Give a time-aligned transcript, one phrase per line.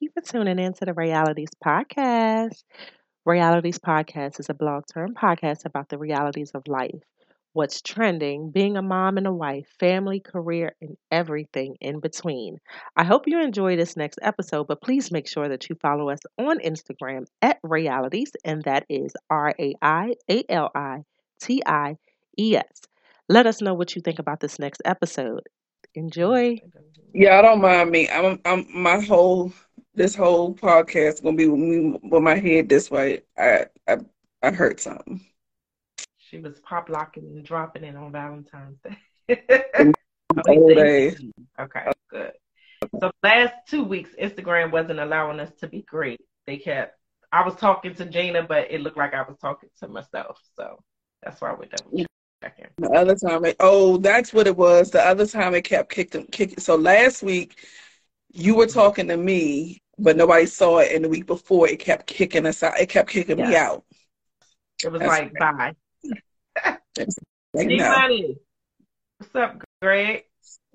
[0.00, 2.64] you for tuning in to the Realities Podcast.
[3.26, 7.02] Realities Podcast is a blog term podcast about the realities of life,
[7.52, 12.58] what's trending, being a mom and a wife, family, career, and everything in between.
[12.96, 16.20] I hope you enjoy this next episode, but please make sure that you follow us
[16.38, 21.04] on Instagram at Realities, and that is R A I A L I
[21.40, 21.96] T I
[22.38, 22.82] E S.
[23.28, 25.42] Let us know what you think about this next episode.
[25.94, 26.60] Enjoy.
[27.12, 28.08] Yeah, I don't mind me.
[28.08, 29.52] I'm, I'm my whole
[29.94, 33.22] this whole podcast gonna be with me with my head this way.
[33.38, 33.98] I, I,
[34.42, 35.24] I heard something.
[36.18, 38.78] She was pop locking and dropping it on Valentine's
[39.28, 39.42] Day.
[40.48, 41.22] Old days.
[41.60, 42.32] Okay, good.
[43.00, 46.20] So last two weeks, Instagram wasn't allowing us to be great.
[46.46, 46.98] They kept.
[47.30, 50.40] I was talking to Gina, but it looked like I was talking to myself.
[50.56, 50.78] So
[51.22, 52.04] that's why we double
[52.44, 52.66] checking.
[52.78, 54.90] The other time, it, oh, that's what it was.
[54.90, 56.58] The other time, it kept kicking, kicking.
[56.58, 57.58] So last week,
[58.32, 58.78] you were mm-hmm.
[58.78, 60.92] talking to me, but nobody saw it.
[60.92, 62.78] And the week before, it kept kicking us out.
[62.78, 63.84] It kept kicking me out.
[64.84, 65.74] It was That's like bye.
[67.56, 67.84] Like, Hey, no.
[67.84, 68.36] honey.
[69.18, 70.24] What's up, Greg?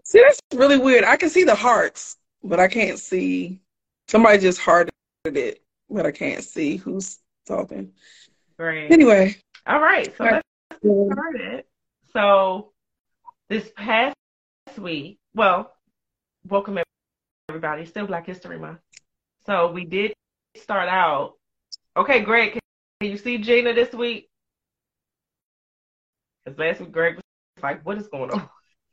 [0.05, 1.03] See, that's really weird.
[1.03, 3.59] I can see the hearts, but I can't see.
[4.07, 4.93] Somebody just hearted
[5.25, 7.91] it, but I can't see who's talking.
[8.57, 8.91] Greg.
[8.91, 9.35] Anyway,
[9.67, 10.41] All right, so Right.
[10.83, 11.63] Let's started.
[12.13, 12.71] So
[13.49, 14.15] this past
[14.77, 15.73] week, well,
[16.47, 16.79] welcome
[17.49, 17.85] everybody.
[17.85, 18.79] Still Black History Month.
[19.45, 20.13] So we did
[20.55, 21.33] start out.
[21.97, 22.59] Okay, Greg,
[23.01, 24.29] can you see Gina this week?
[26.45, 28.49] Because last week Greg was like, "What is going on?"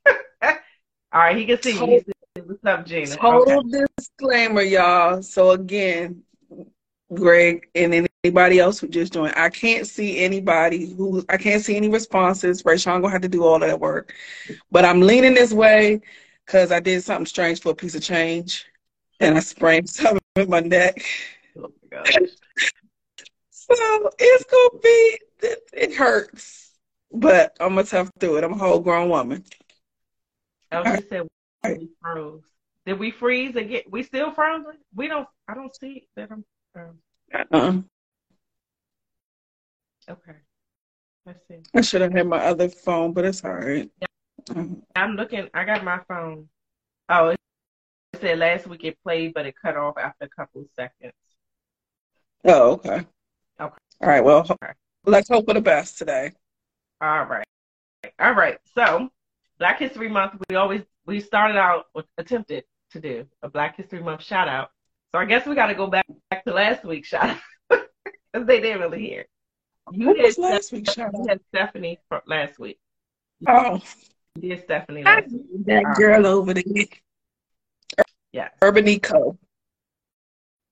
[0.42, 0.52] All
[1.12, 2.04] right, he can see you.
[2.44, 3.16] What's up, Gina?
[3.16, 3.84] total Okay.
[3.98, 5.22] disclaimer, y'all.
[5.22, 6.22] So again,
[7.12, 11.76] Greg and anybody else who just joined, I can't see anybody who I can't see
[11.76, 12.64] any responses.
[12.64, 14.14] Rachel gonna have to do all that work,
[14.70, 16.00] but I'm leaning this way
[16.44, 18.66] because I did something strange for a piece of change,
[19.20, 21.04] and I sprained something in my neck.
[21.56, 22.14] Oh my gosh.
[23.68, 26.70] So it's gonna be it, it hurts,
[27.12, 28.44] but I'm gonna tough through it.
[28.44, 29.42] I'm a whole grown woman.
[30.70, 31.26] Oh, she said
[31.64, 32.44] we froze.
[32.84, 33.82] Did we freeze again?
[33.90, 34.74] We still frozen?
[34.94, 35.26] We don't.
[35.48, 36.30] I don't see that.
[36.30, 36.44] I'm.
[36.76, 36.98] Um,
[37.34, 37.82] Uh-uh.
[40.10, 40.38] Okay.
[41.24, 41.58] Let's see.
[41.74, 43.90] I should have had my other phone, but it's all right.
[44.54, 45.48] Um, I'm looking.
[45.54, 46.48] I got my phone.
[47.08, 47.40] Oh, it
[48.20, 51.12] said last week it played, but it cut off after a couple of seconds.
[52.44, 53.04] Oh, okay.
[53.60, 53.74] Okay.
[54.00, 54.22] All right.
[54.22, 54.46] Well,
[55.04, 56.32] let's hope for the best today.
[57.00, 57.46] All right.
[58.20, 58.58] All right.
[58.74, 59.08] So,
[59.58, 60.34] Black History Month.
[60.48, 61.86] We always we started out
[62.18, 64.70] attempted to do a Black History Month shout out.
[65.12, 67.40] So I guess we got to go back, back to last week's shout out
[68.32, 69.26] because they didn't really hear.
[69.92, 72.78] You did last shout You had Stephanie for last week.
[73.46, 73.80] Oh,
[74.34, 75.66] You did Stephanie last week.
[75.66, 76.64] that girl over there,
[78.32, 78.52] Yes.
[78.60, 79.38] Urbanico.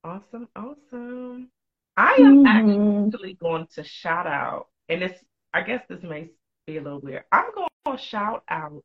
[0.02, 0.48] Awesome.
[0.56, 1.50] Awesome.
[1.96, 3.06] I am Mhm.
[3.06, 6.30] actually going to shout out, and it's I guess this may
[6.66, 7.24] be a little weird.
[7.30, 8.84] I'm going to shout out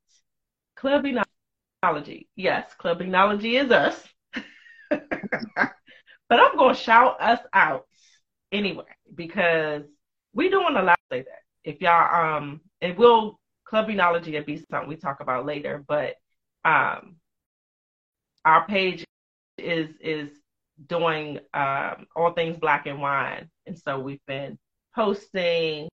[0.76, 2.28] Club Enology.
[2.36, 4.08] Yes, Club Enology is us.
[4.92, 7.88] but I'm going to shout us out
[8.52, 8.86] anyway
[9.16, 9.84] because
[10.34, 11.42] we don't allow to say that.
[11.64, 16.16] If y'all um it will Club Enology will be something we talk about later, but
[16.66, 17.16] um
[18.46, 19.06] our page
[19.58, 20.30] is is
[20.88, 24.58] doing um, all things black and wine, and so we've been
[24.96, 25.90] posting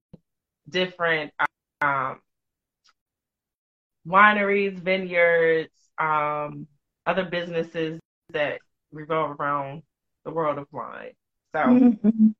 [0.69, 1.33] different
[1.81, 2.21] um,
[4.07, 6.67] wineries, vineyards, um,
[7.07, 8.01] other businesses
[8.33, 8.61] that
[8.93, 9.83] revolve around
[10.25, 11.13] the world of wine.
[11.55, 12.35] So Mhm.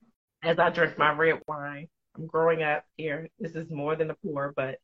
[0.47, 3.29] As I drink my red wine, I'm growing up here.
[3.39, 4.79] This is more than a pour, but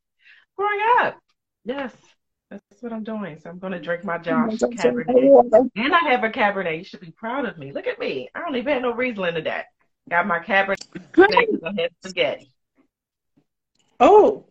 [0.57, 1.17] growing up,
[1.63, 1.93] yes,
[2.49, 3.39] that's what I'm doing.
[3.39, 5.69] So I'm going to drink my Josh Cabernet.
[5.75, 6.77] And I have a Cabernet.
[6.77, 7.71] You should be proud of me.
[7.71, 8.29] Look at me.
[8.35, 9.65] I don't even have no Riesling in that.
[10.09, 11.29] Got my Cabernet because
[11.65, 12.51] I had spaghetti.
[13.99, 14.45] Oh,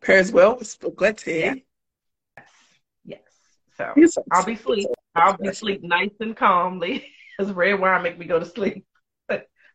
[0.00, 1.32] pairs well with spaghetti.
[1.32, 1.54] Yeah.
[3.04, 3.20] Yes.
[3.76, 3.92] So
[4.30, 4.88] I'll be sleep.
[5.16, 7.10] I'll be sleep nice and calmly.
[7.36, 8.86] Because red wine make me go to sleep.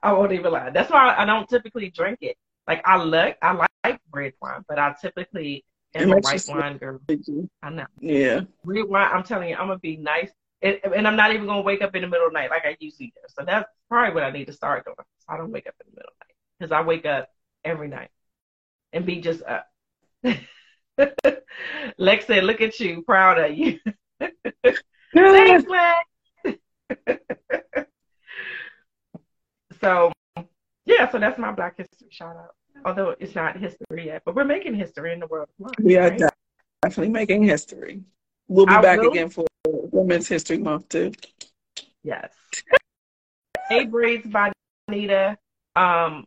[0.02, 0.70] I won't even lie.
[0.70, 2.38] That's why I don't typically drink it.
[2.68, 5.66] Like I like I like red wine, but I typically
[5.96, 7.00] am a white wine girl.
[7.62, 7.86] I know.
[8.00, 8.42] Yeah.
[8.64, 10.30] Red wine, I'm telling you, I'm gonna be nice.
[10.62, 12.66] And, and I'm not even gonna wake up in the middle of the night like
[12.66, 13.22] I usually do.
[13.30, 14.96] So that's probably what I need to start doing.
[14.98, 16.36] So I don't wake up in the middle of the night.
[16.60, 17.30] Because I wake up
[17.64, 18.10] every night
[18.94, 19.68] and be just up.
[21.98, 23.80] Lex said, look at you, proud of you.
[25.14, 25.66] Thanks,
[26.46, 26.60] Lex.
[29.82, 30.12] so
[30.86, 32.56] yeah, so that's my Black History shout out.
[32.86, 35.50] Although it's not history yet, but we're making history in the world.
[35.82, 36.16] We are
[36.82, 38.02] definitely making history.
[38.48, 41.12] We'll be I back will- again for Women's History Month too.
[42.04, 42.32] Yes.
[43.70, 44.52] Hey Braids by
[44.88, 45.38] Anita.
[45.76, 46.26] Um,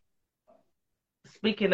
[1.34, 1.72] speaking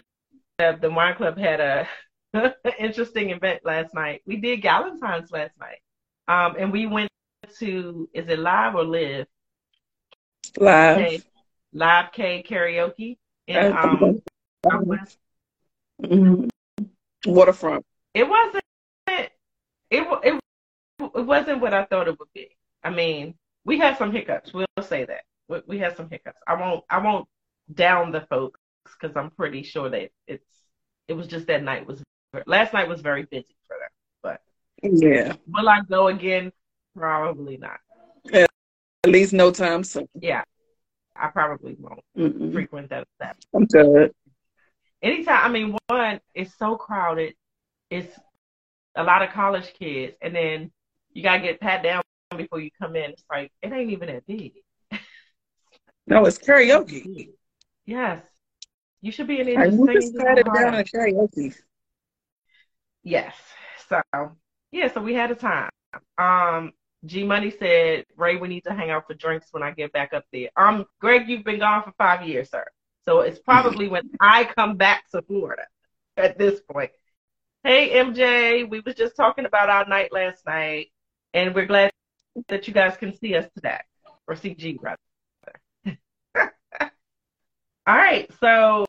[0.58, 1.86] of the wine club had a
[2.78, 4.22] interesting event last night.
[4.24, 5.80] We did Galentine's last night.
[6.26, 7.10] Um, and we went
[7.58, 9.26] to is it live or live?
[10.56, 10.96] Live.
[10.96, 11.20] K,
[11.78, 13.16] live K karaoke
[13.46, 14.20] in um.
[16.02, 16.48] Mhm.
[17.26, 17.84] Waterfront.
[18.14, 18.64] It wasn't
[19.08, 19.32] it
[19.90, 20.40] it
[21.14, 22.56] it wasn't what I thought it would be.
[22.82, 23.34] I mean,
[23.64, 24.52] we had some hiccups.
[24.52, 25.22] We'll say that.
[25.48, 26.40] We, we had some hiccups.
[26.46, 27.26] I won't I won't
[27.72, 28.60] down the folks
[29.00, 30.44] because I'm pretty sure that it's
[31.06, 32.02] it was just that night was
[32.46, 33.90] last night was very busy for them.
[34.22, 34.40] But
[34.82, 35.34] Yeah.
[35.48, 36.52] will I go again?
[36.96, 37.78] Probably not.
[38.32, 38.48] At
[39.06, 40.08] least no time soon.
[40.20, 40.42] Yeah,
[41.18, 42.52] I probably won't Mm-mm.
[42.52, 43.06] frequent that.
[43.20, 43.36] that.
[43.54, 44.12] I'm good.
[45.02, 47.34] Anytime, I mean, one, it's so crowded.
[47.90, 48.18] It's
[48.96, 50.70] a lot of college kids, and then
[51.12, 52.02] you gotta get pat down
[52.36, 53.10] before you come in.
[53.10, 54.52] It's like it ain't even that big.
[56.06, 57.30] No, it's karaoke.
[57.86, 58.22] Yes,
[59.00, 61.54] you should be in there I just you just your it down at karaoke.
[63.02, 63.34] Yes.
[63.88, 64.02] So
[64.72, 65.70] yeah, so we had a time.
[66.18, 66.72] Um,
[67.04, 70.12] G Money said, Ray, we need to hang out for drinks when I get back
[70.12, 70.48] up there.
[70.56, 72.64] Um, Greg, you've been gone for five years, sir.
[73.04, 75.62] So it's probably when I come back to Florida
[76.16, 76.90] at this point.
[77.64, 80.88] Hey MJ, we was just talking about our night last night,
[81.34, 81.90] and we're glad
[82.48, 83.80] that you guys can see us today.
[84.26, 84.98] Or see G rather.
[87.86, 88.86] All right, so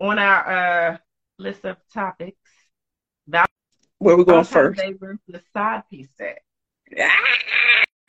[0.00, 0.96] on our uh
[1.38, 2.38] list of topics,
[3.98, 4.80] Where we going first?
[5.00, 6.38] Versus side piece day.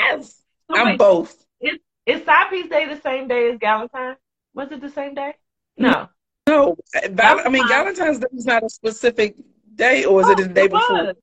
[0.06, 0.42] Yes.
[0.70, 1.46] So I'm wait, both.
[1.62, 4.16] is side piece day the same day as Galentine?
[4.54, 5.34] Was it the same day?
[5.78, 5.90] No.
[5.90, 6.06] Mm-hmm.
[6.48, 6.76] No,
[7.12, 9.36] Val- I mean Valentine's- Valentine's Day is not a specific
[9.76, 11.04] day, or is it Oh, the day before?
[11.06, 11.16] was.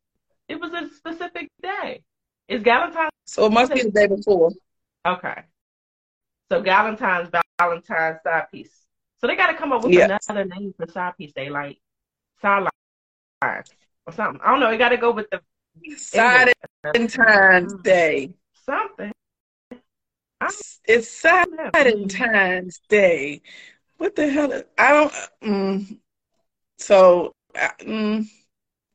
[0.48, 2.02] It was a specific day.
[2.48, 4.50] Is Galentine So it must be the day before.
[5.06, 5.42] okay?
[6.50, 7.30] So Galentine's
[7.60, 8.74] Valentine's side piece.
[9.20, 10.18] So they got to come up with Yeah.
[10.26, 11.78] another name for side piece day, like
[12.40, 12.70] sideline
[13.42, 13.64] or
[14.12, 14.40] something.
[14.42, 14.70] I don't know.
[14.70, 15.40] It got to go with the
[15.96, 16.52] Side
[16.82, 17.82] Valentine's mm.
[17.84, 18.34] Day.
[18.70, 19.12] Something.
[20.84, 21.70] It's Side Yeah.
[21.72, 23.42] Valentine's Day.
[23.98, 24.52] What the hell?
[24.52, 25.12] Is, I don't.
[25.42, 25.98] Mm,
[26.78, 28.26] so, mm,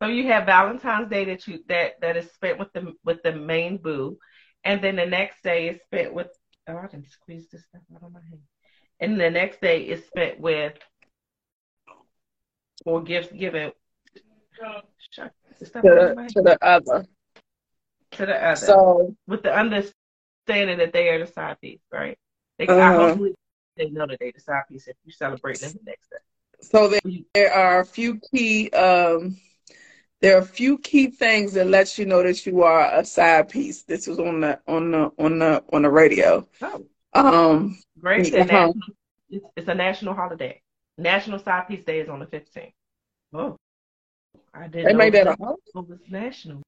[0.01, 3.31] So you have Valentine's Day that you that that is spent with the with the
[3.33, 4.17] main boo,
[4.63, 6.27] and then the next day is spent with
[6.67, 8.41] oh I can squeeze this stuff out of my hand,
[8.99, 10.73] and the next day is spent with
[12.85, 13.71] or gifts given.
[15.11, 17.05] Shut the stuff out of to, to the other.
[18.15, 22.17] To the other So, with the understanding that they are the side piece, right?
[22.57, 22.97] They Uh-huh.
[22.97, 23.35] hopefully
[23.77, 26.17] they know that they're the side piece if you celebrate them the next day.
[26.61, 27.01] so there,
[27.33, 28.69] there are a few key.
[28.71, 29.37] Um,
[30.21, 33.49] there are a few key things that lets you know that you are a side
[33.49, 33.83] piece.
[33.83, 36.47] This was on the on the on the on the radio.
[36.61, 38.33] Oh, Um, great!
[38.33, 38.39] Uh-huh.
[38.39, 38.73] And national,
[39.29, 40.61] it's, it's a national holiday.
[40.97, 42.71] National Side Piece Day is on the 15th.
[43.33, 43.57] Oh,
[44.53, 45.37] I didn't they know made that a it
[45.75, 46.61] was national.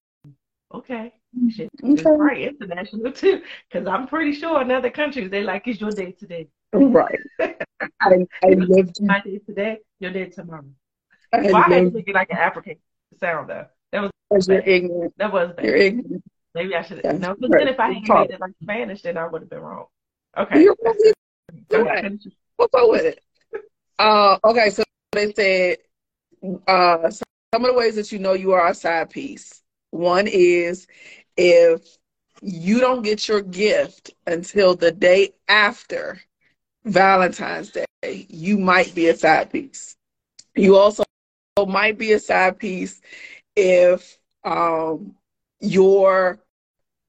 [0.74, 1.14] Okay,
[1.50, 2.04] shit, Okay.
[2.10, 6.12] right international too, because I'm pretty sure in other countries they like it's your day
[6.12, 6.48] today.
[6.74, 7.20] right.
[8.02, 9.02] I, I lived.
[9.02, 10.66] My day today, your day tomorrow.
[11.34, 12.76] I Well, I had to lived think it like an African
[13.20, 13.66] sound though.
[13.92, 15.14] That was as you're ignorant.
[15.18, 15.66] that was bad.
[15.66, 16.24] You're ignorant.
[16.54, 17.20] Maybe I should have.
[17.20, 17.60] No, because right.
[17.60, 18.28] then if I had Talk.
[18.28, 19.86] made it like Spanish, then I would have been wrong.
[20.38, 20.64] Okay.
[20.64, 20.76] You're
[21.72, 22.12] Right.
[22.58, 23.24] What's up with it?
[24.00, 25.78] Uh, okay, so they said
[26.68, 29.64] uh, some of the ways that you know you are a side piece.
[29.98, 30.88] One is
[31.36, 31.98] if
[32.42, 36.22] you don't get your gift until the day after
[36.86, 39.96] Valentine's Day, you might be a side piece.
[40.56, 41.04] You also
[41.68, 43.02] might be a side piece
[43.56, 45.16] if um,
[45.60, 46.40] your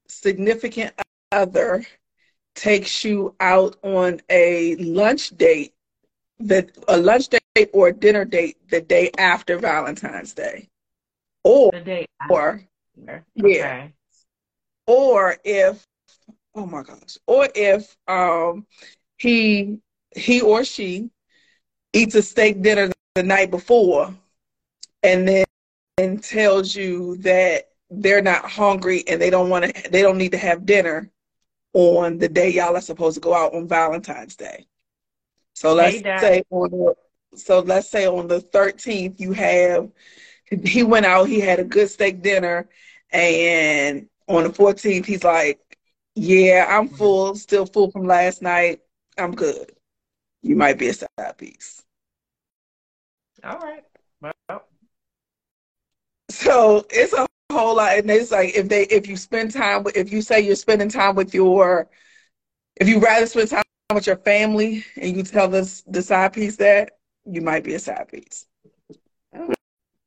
[0.09, 0.95] significant
[1.33, 1.85] other
[2.54, 5.75] takes you out on a lunch date
[6.40, 10.68] that a lunch date or a dinner date the day after Valentine's Day.
[11.45, 12.62] Or The day or
[13.07, 13.26] after.
[13.35, 13.73] Yeah.
[13.73, 13.95] Okay.
[14.87, 15.87] or if
[16.55, 17.19] oh my gosh.
[17.26, 18.67] Or if um
[19.19, 19.78] he
[20.14, 21.11] he or she
[21.93, 24.14] eats a steak dinner the night before
[25.02, 25.45] and then
[25.99, 30.33] and tells you that they're not hungry and they don't want to they don't need
[30.33, 31.11] to have dinner
[31.75, 34.67] on the day y'all are supposed to go out on Valentine's Day.
[35.55, 36.95] So let's Hey, say on the
[37.37, 39.90] so let's say on the 13th you have
[40.64, 42.69] he went out he had a good steak dinner
[43.12, 45.61] and on the 14th he's like
[46.15, 46.97] yeah i'm mm-hmm.
[46.97, 48.81] full still full from last night.
[49.17, 49.73] I'm good.
[50.43, 51.83] You might be a side piece.
[53.43, 53.85] All right.
[54.21, 54.65] Well,
[56.31, 59.97] so it's a whole lot and it's like if they if you spend time with
[59.97, 61.88] if you say you're spending time with your
[62.77, 63.62] if you rather spend time
[63.95, 66.93] with your family and you tell this the side piece that,
[67.25, 68.47] you might be a side piece.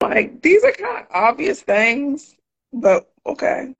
[0.01, 2.35] Like these are kind of obvious things,
[2.73, 3.73] but okay.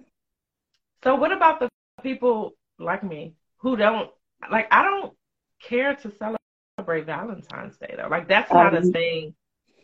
[1.04, 1.70] So what about the
[2.04, 4.10] people like me who don't
[4.50, 4.68] like?
[4.72, 5.14] I don't
[5.62, 8.08] care to celebrate Valentine's Day though.
[8.10, 9.36] Like that's not um, a thing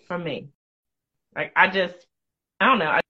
[0.08, 0.50] for me.
[1.36, 1.96] Like I just,
[2.60, 2.86] I don't know.
[2.86, 3.02] I,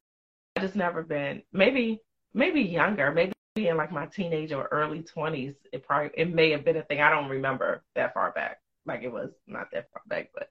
[0.55, 1.43] I just never been.
[1.53, 2.01] Maybe,
[2.33, 3.11] maybe younger.
[3.11, 5.55] Maybe in like my teenage or early twenties.
[5.71, 7.01] It probably it may have been a thing.
[7.01, 8.59] I don't remember that far back.
[8.85, 10.49] Like it was not that far back, but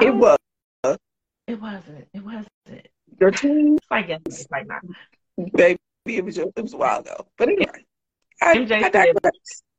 [0.00, 0.38] it was.
[1.46, 2.08] It wasn't.
[2.14, 2.88] It wasn't.
[3.22, 3.78] Your teens?
[3.88, 4.82] I guess like not.
[5.54, 7.24] Baby, it was, it was a while ago.
[7.38, 7.84] But anyway,
[8.40, 9.14] I, MJ, I said,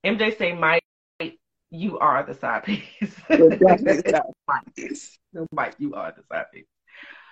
[0.05, 0.81] MJ say, Mike,
[1.69, 2.81] you are the side piece.
[3.29, 4.61] Mike,
[5.51, 6.63] Mike, you are the side piece.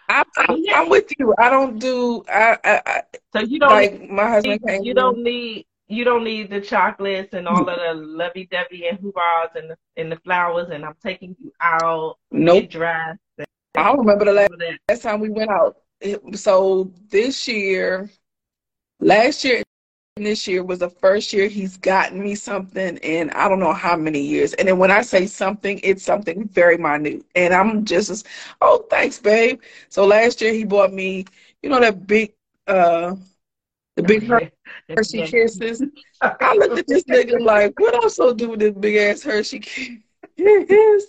[0.10, 1.34] I'm, I'm, I'm, with you.
[1.38, 2.26] I don't do.
[2.28, 3.02] I, I, I
[3.32, 4.60] so you don't like my husband.
[4.68, 5.66] You, you don't need.
[5.88, 9.78] You don't need the chocolates and all of the lovey dovey and hoovahs and the,
[9.96, 12.18] and the flowers and I'm taking you out.
[12.32, 12.70] Nope.
[12.70, 13.20] Dressed.
[13.40, 14.52] I don't remember the last,
[14.90, 15.78] last time we went out.
[16.34, 18.10] So this year,
[19.00, 19.64] last year
[20.18, 23.96] this year was the first year he's gotten me something in I don't know how
[23.96, 24.54] many years.
[24.54, 27.26] And then when I say something, it's something very minute.
[27.36, 28.28] And I'm just,
[28.62, 29.62] oh, thanks, babe.
[29.90, 31.26] So last year he bought me,
[31.62, 32.34] you know, that big,
[32.68, 33.16] uh,
[33.96, 34.30] the big
[34.96, 35.82] Hershey kisses.
[36.22, 39.60] I looked at this nigga like, what else so do with this big ass Hershey
[39.60, 39.90] kiss?
[40.38, 41.06] Yes.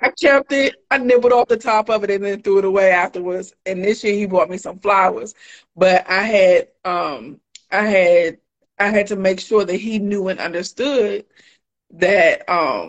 [0.00, 0.76] I kept it.
[0.90, 3.52] I nibbled off the top of it and then threw it away afterwards.
[3.66, 5.34] And this year he bought me some flowers.
[5.76, 8.38] But I had um I had
[8.78, 11.24] I had to make sure that he knew and understood
[11.90, 12.88] that um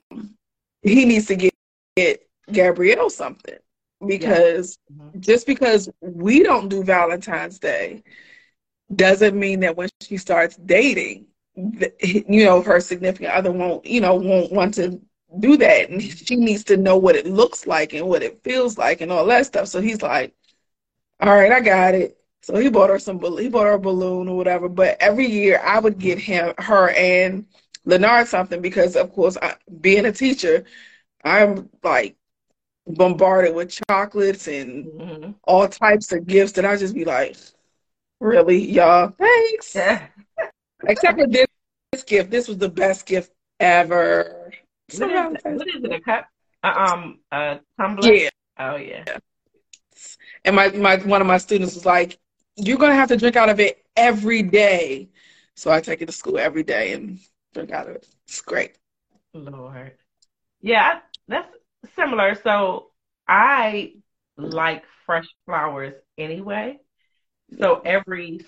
[0.81, 1.53] he needs to get,
[1.95, 3.57] get Gabrielle something
[4.05, 5.03] because yeah.
[5.05, 5.19] mm-hmm.
[5.19, 8.03] just because we don't do Valentine's Day
[8.95, 14.15] doesn't mean that when she starts dating, you know, her significant other won't, you know,
[14.15, 15.01] won't want to
[15.39, 18.77] do that, and she needs to know what it looks like and what it feels
[18.77, 19.68] like and all that stuff.
[19.68, 20.34] So he's like,
[21.20, 24.27] "All right, I got it." So he bought her some, he bought her a balloon
[24.27, 24.70] or whatever.
[24.70, 27.48] But every year I would get him, her, and
[27.86, 30.63] Leonard something because, of course, I, being a teacher,
[31.24, 32.15] I'm like
[32.86, 35.32] bombarded with chocolates and mm-hmm.
[35.46, 37.36] all types of gifts that I just be like,
[38.20, 39.75] really, y'all, thanks.
[40.88, 41.48] Except for this,
[41.92, 42.30] this gift.
[42.30, 44.44] This was the best gift ever.
[44.94, 45.92] What is, what is it?
[45.92, 46.27] A cup?
[46.63, 48.13] Uh, um, a tumbler?
[48.13, 48.30] Yeah.
[48.60, 49.04] Oh yeah.
[50.44, 52.18] And my, my one of my students was like,
[52.56, 55.10] you're gonna have to drink out of it every day.
[55.56, 57.20] So I take it to school every day and
[57.54, 58.08] drink out of it.
[58.27, 58.77] It's great.
[59.34, 59.94] Lord.
[60.62, 61.51] Yeah, that's
[61.96, 62.36] similar.
[62.36, 62.92] So
[63.27, 63.94] I
[64.38, 66.80] like fresh flowers anyway.
[67.60, 68.42] So every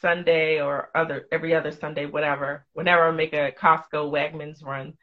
[0.00, 4.94] Sunday or other every other Sunday, whatever, whenever I make a Costco Wegmans run,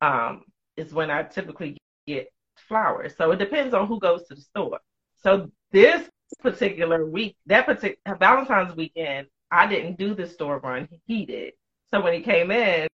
[0.00, 0.44] um,
[0.76, 1.76] is when I typically
[2.06, 2.32] get
[2.68, 3.14] flowers.
[3.16, 4.80] So it depends on who goes to the store.
[5.22, 6.08] So this
[6.42, 10.88] particular week, that particular Valentine's weekend, I didn't do the store run.
[11.06, 11.54] He did.
[11.90, 12.88] So when he came in,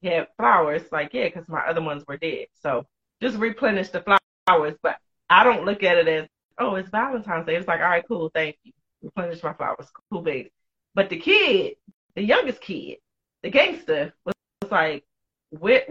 [0.00, 0.82] he had flowers.
[0.90, 2.46] Like, yeah, because my other ones were dead.
[2.60, 2.86] So
[3.22, 4.74] just replenish the flowers.
[4.82, 4.98] But
[5.30, 7.56] I don't look at it as, oh, it's Valentine's Day.
[7.56, 8.72] It's like, all right, cool, thank you.
[9.02, 9.86] Replenish my flowers.
[10.10, 10.52] Cool, baby.
[10.94, 11.76] But the kid,
[12.14, 12.98] the youngest kid,
[13.42, 15.04] the gangster, was, was like,
[15.50, 15.84] where,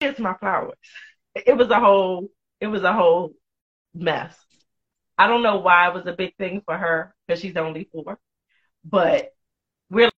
[0.00, 0.78] where's my flowers?
[1.34, 2.30] It was a whole,
[2.60, 3.32] it was a whole
[3.94, 4.36] mess.
[5.18, 8.18] I don't know why it was a big thing for her because she's only four,
[8.84, 9.32] but
[9.90, 10.10] we're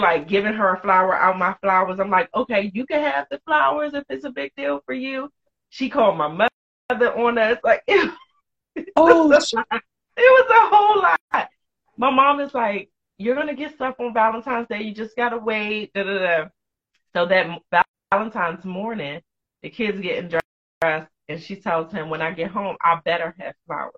[0.00, 2.00] like giving her a flower out my flowers.
[2.00, 5.30] I'm like, okay, you can have the flowers if it's a big deal for you.
[5.70, 7.58] She called my mother on us.
[7.62, 8.10] Like, it,
[8.96, 11.48] oh, it was a whole lot.
[11.96, 14.82] My mom is like, you're gonna get stuff on Valentine's Day.
[14.82, 15.92] You just gotta wait.
[15.94, 16.44] Da, da, da.
[17.14, 17.62] So that
[18.12, 19.20] Valentine's morning,
[19.62, 23.54] the kids getting dressed, and she tells him, when I get home, I better have
[23.66, 23.92] flowers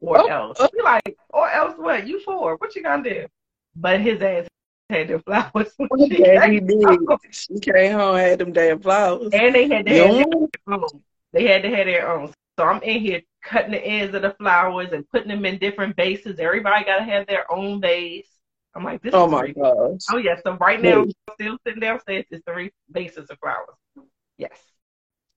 [0.00, 0.56] or oh, else.
[0.60, 0.68] Oh.
[0.74, 2.06] He like, or else what?
[2.06, 2.56] You for?
[2.56, 3.26] What you gonna do?
[3.76, 4.46] But his ass
[4.88, 5.72] had the flowers.
[5.96, 6.84] yeah, he did.
[7.30, 9.30] She came home had them damn flowers.
[9.32, 10.26] And they had to have their
[10.68, 11.02] own.
[11.32, 12.32] They had to have their own.
[12.58, 15.96] So I'm in here cutting the ends of the flowers and putting them in different
[15.96, 16.38] bases.
[16.38, 18.26] Everybody gotta have their own vase.
[18.74, 20.00] I'm like, this oh is my gosh.
[20.12, 23.76] Oh yeah, so right now still sitting downstairs, it's three bases of flowers.
[24.38, 24.58] Yes.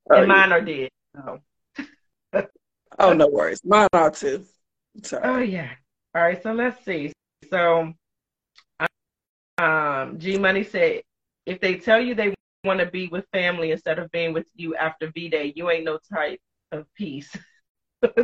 [0.10, 0.56] Oh, and mine yeah.
[0.56, 0.90] are dead.
[1.16, 2.48] So.
[3.00, 3.62] oh no worries.
[3.66, 4.46] Mine are too.
[5.04, 5.24] Sorry.
[5.24, 5.72] Oh yeah.
[6.16, 6.42] All right.
[6.42, 7.12] So let's see.
[7.50, 7.94] So,
[9.58, 11.02] um, G Money said,
[11.46, 14.76] if they tell you they want to be with family instead of being with you
[14.76, 16.40] after V Day, you ain't no type
[16.72, 17.36] of peace.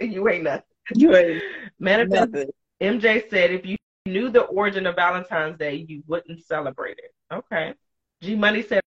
[0.00, 0.62] you ain't nothing.
[0.94, 1.42] You ain't
[1.78, 2.32] Manifest.
[2.32, 2.50] Nothing.
[2.80, 3.76] MJ said, if you
[4.06, 7.12] knew the origin of Valentine's Day, you wouldn't celebrate it.
[7.32, 7.74] Okay.
[8.20, 8.80] G Money said,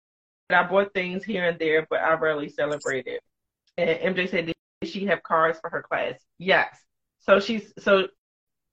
[0.51, 3.21] I bought things here and there, but I rarely celebrate it.
[3.79, 4.55] And MJ said, did
[4.85, 6.15] she have cards for her class?
[6.39, 6.77] Yes.
[7.21, 8.09] So she's so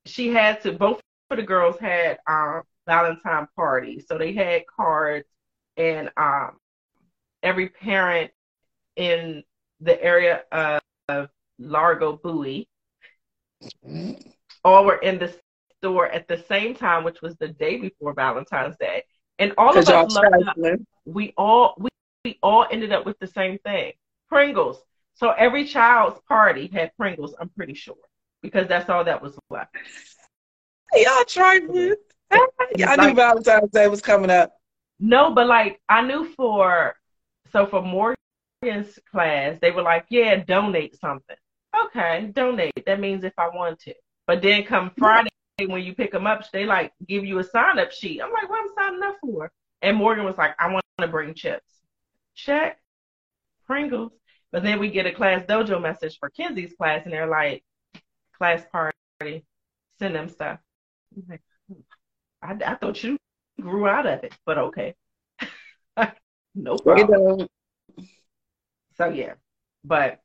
[0.06, 4.06] she had to both of the girls had um Valentine parties.
[4.08, 5.28] So they had cards
[5.78, 6.58] and um
[7.44, 8.32] every parent
[8.96, 9.44] in
[9.80, 11.30] the area of
[11.60, 12.68] Largo Bowie
[14.64, 15.34] all were in the
[15.82, 19.04] store at the same time, which was the day before Valentine's Day.
[19.40, 21.90] And all of us loved we all we,
[22.26, 23.94] we all ended up with the same thing.
[24.28, 24.82] Pringles.
[25.16, 27.96] So every child's party had Pringles, I'm pretty sure.
[28.42, 29.76] Because that's all that was left.
[30.94, 31.96] Y'all trifling.
[32.32, 32.84] Mm-hmm.
[32.88, 34.54] I knew Valentine's Day was coming up.
[35.00, 36.96] No, but like I knew for
[37.52, 41.36] so for Morgan's class, they were like, Yeah, donate something.
[41.86, 42.86] Okay, donate.
[42.86, 43.94] That means if I want to.
[44.28, 45.02] But then come mm-hmm.
[45.02, 45.30] Friday
[45.66, 48.22] when you pick them up, they like give you a sign up sheet.
[48.22, 49.52] I'm like, what am I signing up for?
[49.82, 51.72] And Morgan was like, I want to bring chips.
[52.36, 52.80] Check.
[53.66, 54.12] Pringles.
[54.52, 57.64] But then we get a ClassDojo message for Kenzie's class, and they're like,
[58.38, 59.46] class party,
[60.00, 60.60] send them stuff.
[61.28, 61.42] Like,
[62.42, 63.18] I, I thought you
[63.62, 64.96] grew out of it, but okay.
[66.56, 67.48] no problem.
[68.98, 69.34] So yeah,
[69.84, 70.20] but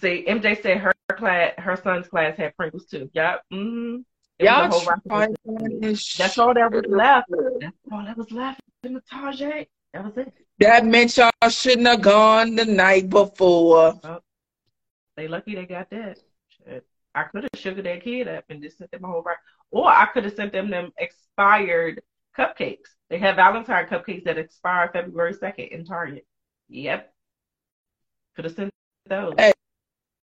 [0.00, 3.10] see, MJ said her class, her son's class had Pringles too.
[3.12, 3.42] Yep.
[3.52, 3.96] Mm-hmm.
[4.40, 7.26] Y'all That's all that was left.
[7.60, 9.68] That's all that was left in the Target.
[9.92, 10.32] That was it.
[10.60, 13.98] That meant y'all shouldn't have gone the night before.
[14.04, 14.20] Oh,
[15.16, 16.18] they lucky they got that.
[16.48, 16.86] Shit.
[17.14, 19.36] I could have sugared that kid up and just sent them a whole right.
[19.70, 22.00] Or I could have sent them them expired
[22.36, 22.94] cupcakes.
[23.10, 26.26] They have Valentine cupcakes that expire February 2nd in Target.
[26.68, 27.12] Yep.
[28.36, 28.70] Could have sent
[29.08, 29.34] those.
[29.36, 29.52] Hey,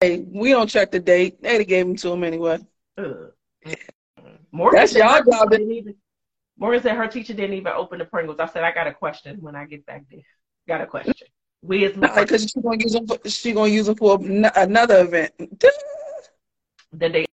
[0.01, 1.43] hey, we don't check the date.
[1.43, 2.59] They gave them to him anyway.
[2.99, 3.33] Ugh.
[4.53, 5.53] Morgan That's y'all job.
[5.53, 5.97] Even,
[6.57, 8.39] Morgan said her teacher didn't even open the Pringles.
[8.39, 10.21] I said I got a question when I get back there.
[10.69, 11.27] Got a question.
[11.63, 13.07] We as because she's gonna use them.
[13.07, 15.33] For, she gonna use them for another event.
[16.97, 17.27] That they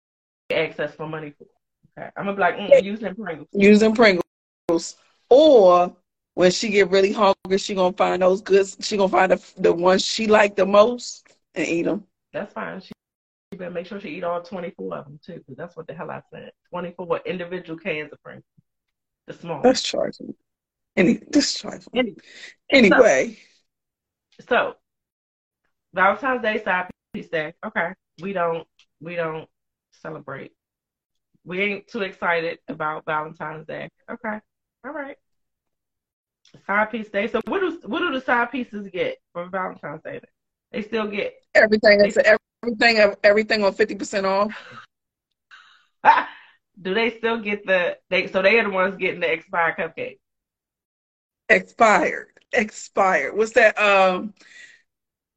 [0.54, 1.44] access for money for.
[2.00, 3.50] Okay, I'm gonna be like mm, using Pringles.
[3.52, 4.96] Using Pringles,
[5.30, 5.94] or
[6.36, 8.78] when she get really hungry, she gonna find those goods.
[8.80, 12.06] She gonna find the the ones she like the most and eat them.
[12.34, 12.82] That's fine.
[12.82, 12.92] She
[13.52, 15.94] you better make sure she eat all 24 of them too, because that's what the
[15.94, 16.52] hell I said.
[16.70, 18.46] 24 individual cans of Pringles.
[19.26, 19.62] The small.
[19.64, 20.36] That's trifling.
[20.96, 21.88] Any, this trifling.
[21.96, 22.16] Any,
[22.70, 23.38] anyway.
[24.42, 24.76] So, so,
[25.94, 27.54] Valentine's Day side piece day.
[27.66, 28.68] Okay, we don't
[29.02, 29.48] we don't
[29.92, 30.52] celebrate.
[31.44, 33.90] We ain't too excited about Valentine's Day.
[34.12, 34.40] Okay,
[34.86, 35.18] all right.
[36.68, 37.28] Side piece day.
[37.28, 40.20] So what do what do the side pieces get from Valentine's Day?
[40.72, 42.02] They still get everything.
[42.02, 43.16] It's everything.
[43.24, 44.52] Everything on fifty percent off.
[46.82, 47.98] do they still get the?
[48.10, 50.20] They so they are the ones getting the expired cupcake.
[51.50, 52.28] Expired.
[52.54, 53.36] Expired.
[53.36, 53.80] What's that?
[53.80, 54.34] Um,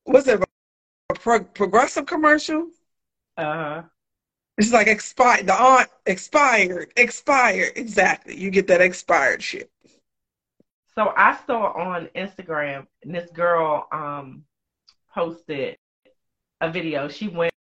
[0.05, 0.43] what's that?
[1.11, 2.69] A pro- progressive commercial.
[3.37, 3.83] Uh huh.
[4.59, 5.47] It's like expired.
[5.47, 6.93] The aunt expired.
[6.97, 7.73] Expired.
[7.77, 8.37] Exactly.
[8.37, 9.71] You get that expired shit.
[10.95, 14.45] So I saw on Instagram, and this girl um
[15.15, 15.77] posted
[16.61, 17.09] a video.
[17.09, 17.53] She went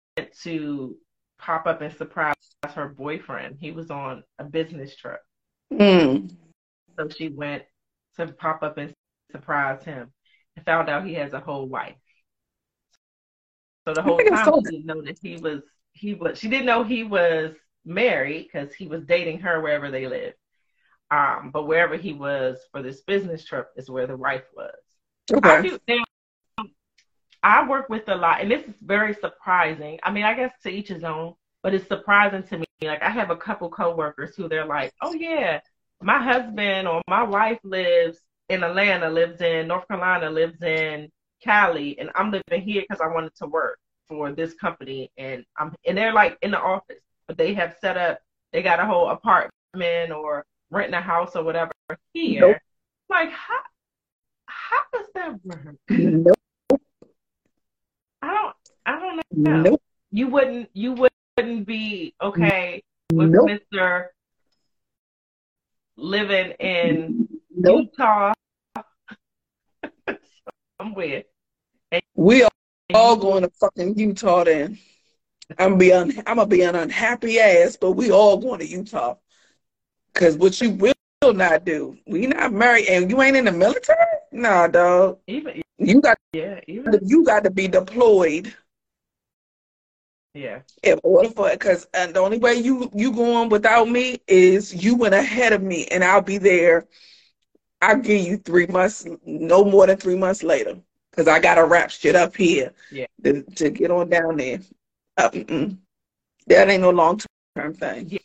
[0.42, 0.96] to
[1.38, 2.34] pop up and surprise
[2.74, 3.56] her boyfriend.
[3.58, 5.20] He was on a business trip.
[5.72, 6.30] Mm.
[6.98, 7.64] So she went
[8.16, 8.92] to pop up and
[9.32, 10.12] surprise him
[10.56, 11.96] and found out he has a whole wife.
[13.86, 16.84] So the whole time she didn't know that he was he was she didn't know
[16.84, 20.36] he was married because he was dating her wherever they lived.
[21.10, 24.74] Um, but wherever he was for this business trip is where the wife was.
[25.32, 25.48] Okay.
[25.48, 26.04] I now,
[27.42, 29.98] I work with a lot, and this is very surprising.
[30.02, 32.66] I mean, I guess to each his own, but it's surprising to me.
[32.82, 35.60] Like, I have a couple coworkers who they're like, "Oh yeah,
[36.02, 41.10] my husband or my wife lives in Atlanta, lives in North Carolina, lives in
[41.42, 45.74] Cali, and I'm living here because I wanted to work for this company, and I'm
[45.86, 48.20] and they're like in the office, but they have set up,
[48.52, 51.72] they got a whole apartment or renting a house or whatever
[52.12, 52.40] here.
[52.40, 52.56] Nope.
[53.08, 53.60] Like, how
[54.46, 55.76] how does that work?
[55.88, 56.39] Nope.
[58.22, 58.56] I don't.
[58.86, 59.62] I don't know.
[59.62, 59.82] Nope.
[60.10, 60.70] You wouldn't.
[60.72, 63.46] You wouldn't be okay with nope.
[63.46, 64.12] Mister
[65.96, 67.90] living in nope.
[67.92, 68.32] Utah
[70.80, 71.24] somewhere.
[71.92, 72.50] And we are
[72.94, 74.78] all going to fucking Utah then.
[75.58, 79.16] I'm be un- I'm gonna be an unhappy ass, but we all going to Utah.
[80.14, 80.70] Cause what you
[81.22, 83.98] will not do, we not married, and you ain't in the military.
[84.32, 85.18] Nah, dog.
[85.26, 88.54] Even you got yeah, even you got to be deployed
[90.34, 90.60] Yeah.
[90.82, 94.96] In order for it, because the only way you you going without me is you
[94.96, 96.86] went ahead of me, and I'll be there.
[97.82, 100.78] I'll give you three months, no more than three months later,
[101.10, 102.72] because I gotta wrap shit up here.
[102.90, 103.06] Yeah.
[103.24, 104.60] To, to get on down there.
[105.18, 105.30] Uh,
[106.46, 107.20] that ain't no long
[107.56, 108.08] term thing.
[108.08, 108.18] Yeah.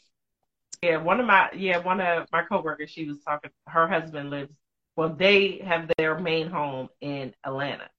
[0.86, 4.52] Yeah, one of my yeah, one of my coworkers, she was talking her husband lives
[4.96, 7.90] well, they have their main home in Atlanta.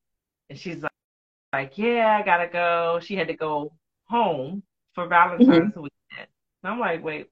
[0.48, 0.92] And she's like,
[1.52, 3.00] like, Yeah, I gotta go.
[3.02, 3.72] She had to go
[4.08, 4.62] home
[4.94, 5.80] for Valentine's mm-hmm.
[5.80, 6.28] weekend.
[6.62, 7.28] And I'm like, wait,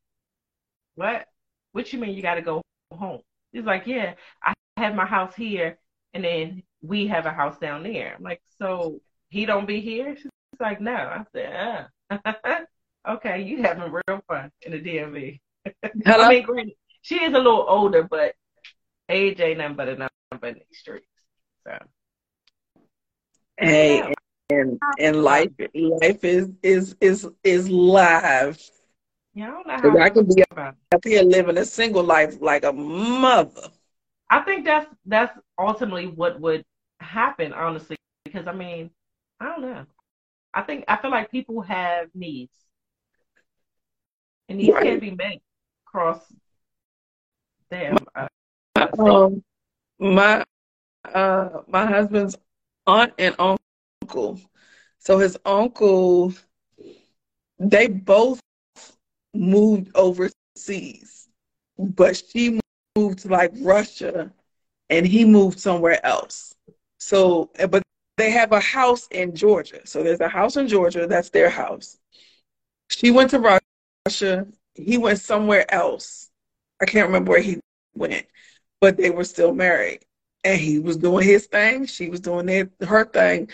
[0.97, 1.27] what?
[1.73, 2.63] What you mean you gotta go
[2.93, 3.21] home?
[3.53, 5.79] He's like, Yeah, I have my house here
[6.13, 8.15] and then we have a house down there.
[8.17, 10.15] I'm like, so he don't be here?
[10.17, 10.93] She's like, No.
[10.93, 12.61] I said, uh.
[13.09, 15.41] okay, you having real fun in the DMV.
[16.05, 16.25] Hello?
[16.25, 18.35] I mean, granted, she is a little older, but
[19.09, 19.97] age ain't nothing but a
[20.33, 21.07] number in these streets.
[21.67, 21.79] So.
[23.59, 24.13] Hey, yeah.
[24.51, 28.61] and and life life is is is is live.
[29.35, 32.65] Yeah, I don't know how I can be up here living a single life like
[32.65, 33.69] a mother.
[34.31, 36.65] I think that's that's ultimately what would
[37.01, 38.91] happen, honestly, because I mean,
[39.41, 39.87] I don't know.
[40.53, 42.55] I think I feel like people have needs,
[44.49, 44.85] and these right.
[44.85, 45.39] can't be met
[45.95, 46.21] across
[47.71, 47.97] them.
[48.99, 49.43] Um,
[49.99, 50.45] my
[51.15, 52.37] uh, my husband's
[52.87, 54.41] aunt and uncle.
[54.99, 56.35] So his uncle,
[57.59, 58.41] they both
[59.35, 61.29] moved overseas,
[61.79, 62.61] but she
[62.97, 64.33] moved to like Russia,
[64.91, 66.55] and he moved somewhere else.
[66.99, 67.83] So, but
[68.17, 69.81] they have a house in Georgia.
[69.87, 71.99] So there's a house in Georgia that's their house.
[72.89, 73.61] She went to
[74.09, 74.47] Russia.
[74.75, 76.31] He went somewhere else.
[76.81, 77.61] I can't remember where he
[77.95, 78.27] went
[78.85, 80.01] but they were still married.
[80.45, 83.49] And he was doing his thing, she was doing their, her thing.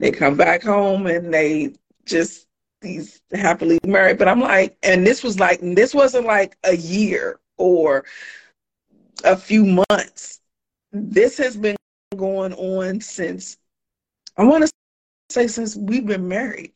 [0.00, 2.48] They come back home and they just
[2.80, 4.18] these happily married.
[4.18, 8.04] But I'm like, and this was like, this wasn't like a year or
[9.22, 10.40] a few months.
[10.90, 11.76] This has been
[12.16, 13.56] going on since
[14.36, 14.72] I want to
[15.30, 16.72] say since we've been married.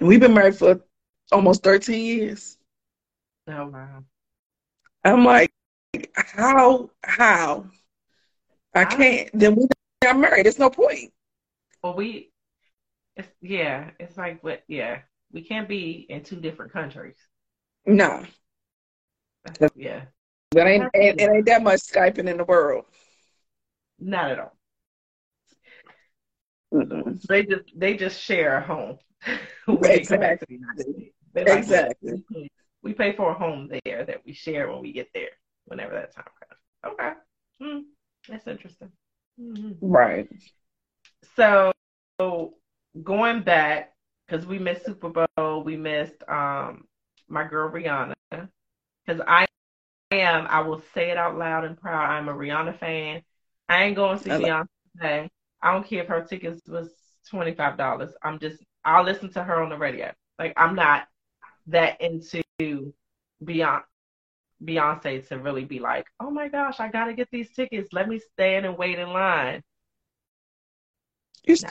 [0.00, 0.80] We've been married for
[1.32, 2.56] almost 13 years.
[3.48, 4.04] Oh wow.
[5.04, 5.52] I'm like,
[6.14, 7.66] how how
[8.74, 9.30] I can't.
[9.32, 9.68] Then we
[10.02, 10.46] got married.
[10.46, 11.12] There's no point.
[11.82, 12.32] Well, we,
[13.16, 13.90] it's yeah.
[14.00, 14.62] It's like what?
[14.68, 15.00] Yeah,
[15.32, 17.16] we can't be in two different countries.
[17.86, 18.24] No.
[19.74, 20.02] Yeah.
[20.52, 22.84] That ain't it, it ain't that much skyping in the world.
[23.98, 24.56] Not at all.
[26.74, 27.22] Mm-mm.
[27.22, 28.98] They just they just share a home.
[29.84, 30.60] exactly.
[31.34, 32.24] Like, exactly.
[32.86, 35.30] We pay for a home there that we share when we get there
[35.64, 36.94] whenever that time comes.
[36.94, 37.12] Okay.
[37.60, 37.82] Mm,
[38.28, 38.92] that's interesting.
[39.40, 39.72] Mm-hmm.
[39.80, 40.28] Right.
[41.34, 41.72] So
[43.02, 43.92] going back,
[44.24, 46.84] because we missed Super Bowl, we missed um
[47.28, 48.14] my girl Rihanna.
[48.30, 49.46] Because I
[50.12, 53.22] am, I will say it out loud and proud, I'm a Rihanna fan.
[53.68, 55.28] I ain't going to see Beyonce.
[55.60, 56.94] I don't care if her tickets was
[57.28, 58.12] twenty five dollars.
[58.22, 60.12] I'm just I'll listen to her on the radio.
[60.38, 61.08] Like I'm not
[61.66, 63.82] that into Beyonce
[64.64, 67.92] Beyonce to really be like, oh my gosh, I gotta get these tickets.
[67.92, 69.62] Let me stand and wait in line.
[71.44, 71.70] You still,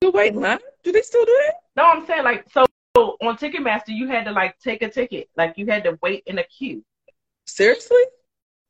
[0.00, 0.58] still wait in line?
[0.84, 1.54] Do they still do that?
[1.76, 5.28] No, I'm saying like so on Ticketmaster you had to like take a ticket.
[5.36, 6.84] Like you had to wait in a queue.
[7.46, 8.02] Seriously?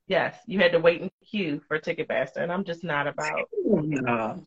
[0.07, 3.49] Yes, you had to wait in queue for Ticketmaster, and I'm just not about.
[3.65, 4.45] No.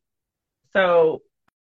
[0.74, 1.22] So,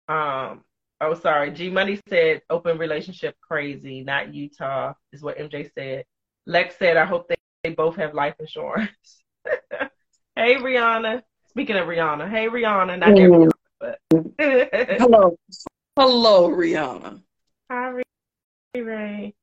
[0.08, 0.64] um,
[1.04, 6.06] oh sorry, G Money said open relationship crazy, not Utah, is what MJ said.
[6.46, 9.24] Lex said, I hope they, they both have life insurance.
[10.36, 11.22] hey, Rihanna.
[11.50, 13.00] Speaking of Rihanna, hey, Rihanna.
[13.00, 13.52] Not mm.
[13.80, 14.00] but.
[15.00, 15.38] Hello.
[15.96, 17.22] Hello, Rihanna.
[17.70, 18.04] Hi, Ray.
[18.82, 19.34] Ray.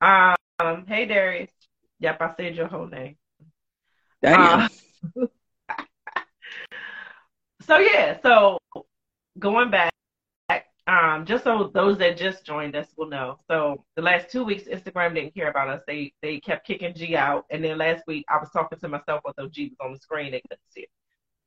[0.00, 1.50] Um, hey, Darius.
[2.00, 3.16] Yep, I said your whole name.
[4.20, 4.68] Damn.
[5.16, 5.26] Uh,
[7.66, 8.58] so, yeah, so
[9.38, 9.92] going back
[10.86, 13.38] um, just so those that just joined us will know.
[13.48, 15.82] So the last two weeks, Instagram didn't care about us.
[15.86, 19.20] They they kept kicking G out, and then last week I was talking to myself
[19.24, 20.32] although G was on the screen.
[20.32, 20.90] They couldn't see it.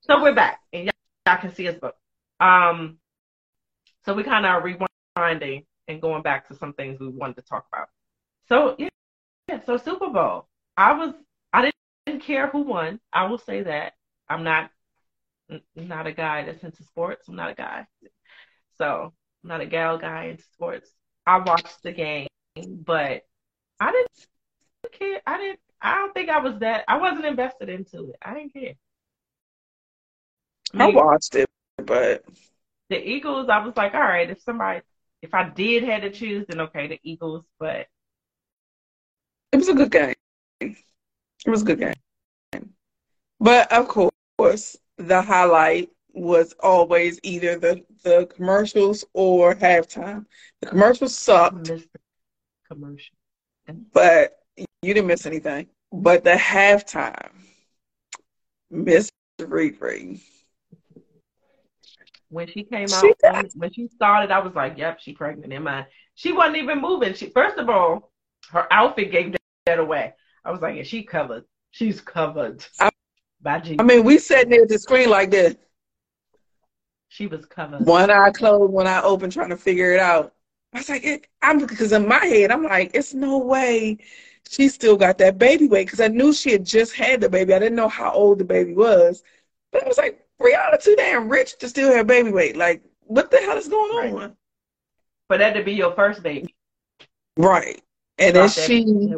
[0.02, 0.94] So we're back, and y'all,
[1.28, 1.94] y'all can see us both.
[2.40, 2.98] Um,
[4.06, 7.66] so we kind of rewinding and going back to some things we wanted to talk
[7.74, 7.90] about.
[8.48, 8.90] So yeah,
[9.50, 9.60] yeah.
[9.66, 11.14] So Super Bowl, I was
[11.52, 11.72] I
[12.06, 13.00] didn't, care who won.
[13.12, 13.94] I will say that
[14.30, 14.72] I'm not
[15.76, 17.28] not a guy that's into sports.
[17.28, 17.86] I'm not a guy.
[18.78, 19.14] So
[19.46, 20.90] I'm not a gal guy in sports.
[21.28, 23.22] I watched the game, but
[23.80, 25.22] I didn't care.
[25.28, 25.60] I didn't.
[25.80, 26.84] I don't think I was that.
[26.88, 28.16] I wasn't invested into it.
[28.24, 28.74] I didn't care.
[30.74, 32.26] I, mean, I watched it, but
[32.90, 33.48] the Eagles.
[33.48, 34.82] I was like, all right, if somebody,
[35.22, 37.46] if I did had to choose, then okay, the Eagles.
[37.60, 37.86] But
[39.52, 40.16] it was a good game.
[40.60, 40.76] It
[41.46, 42.74] was a good game.
[43.40, 50.26] But of course, the highlight was always either the, the commercials or halftime.
[50.62, 51.72] The commercials sucked.
[52.68, 53.16] Commercial.
[53.94, 55.68] But you didn't miss anything.
[55.92, 57.32] But the halftime,
[58.70, 60.22] Miss Riri.
[62.30, 65.64] When she came out, when, when she started, I was like, "Yep, she pregnant." In
[65.64, 67.14] my, she wasn't even moving.
[67.14, 68.12] She first of all,
[68.52, 70.14] her outfit gave that away.
[70.44, 71.46] I was like, "Yeah, she covered.
[71.72, 72.90] She's covered." I,
[73.42, 75.56] by I mean, we sat near the screen like this.
[77.10, 77.84] She was coming.
[77.86, 80.34] One eye closed, one eye open, trying to figure it out.
[80.74, 83.98] I was like, it, I'm because in my head, I'm like, it's no way
[84.50, 87.54] she still got that baby weight because I knew she had just had the baby.
[87.54, 89.24] I didn't know how old the baby was,
[89.72, 92.58] but I was like, Rihanna too damn rich to still have baby weight.
[92.58, 94.24] Like, what the hell is going right.
[94.24, 94.38] on?
[95.28, 96.54] For that to be your first baby,
[97.38, 97.82] right?
[98.18, 99.14] And then she.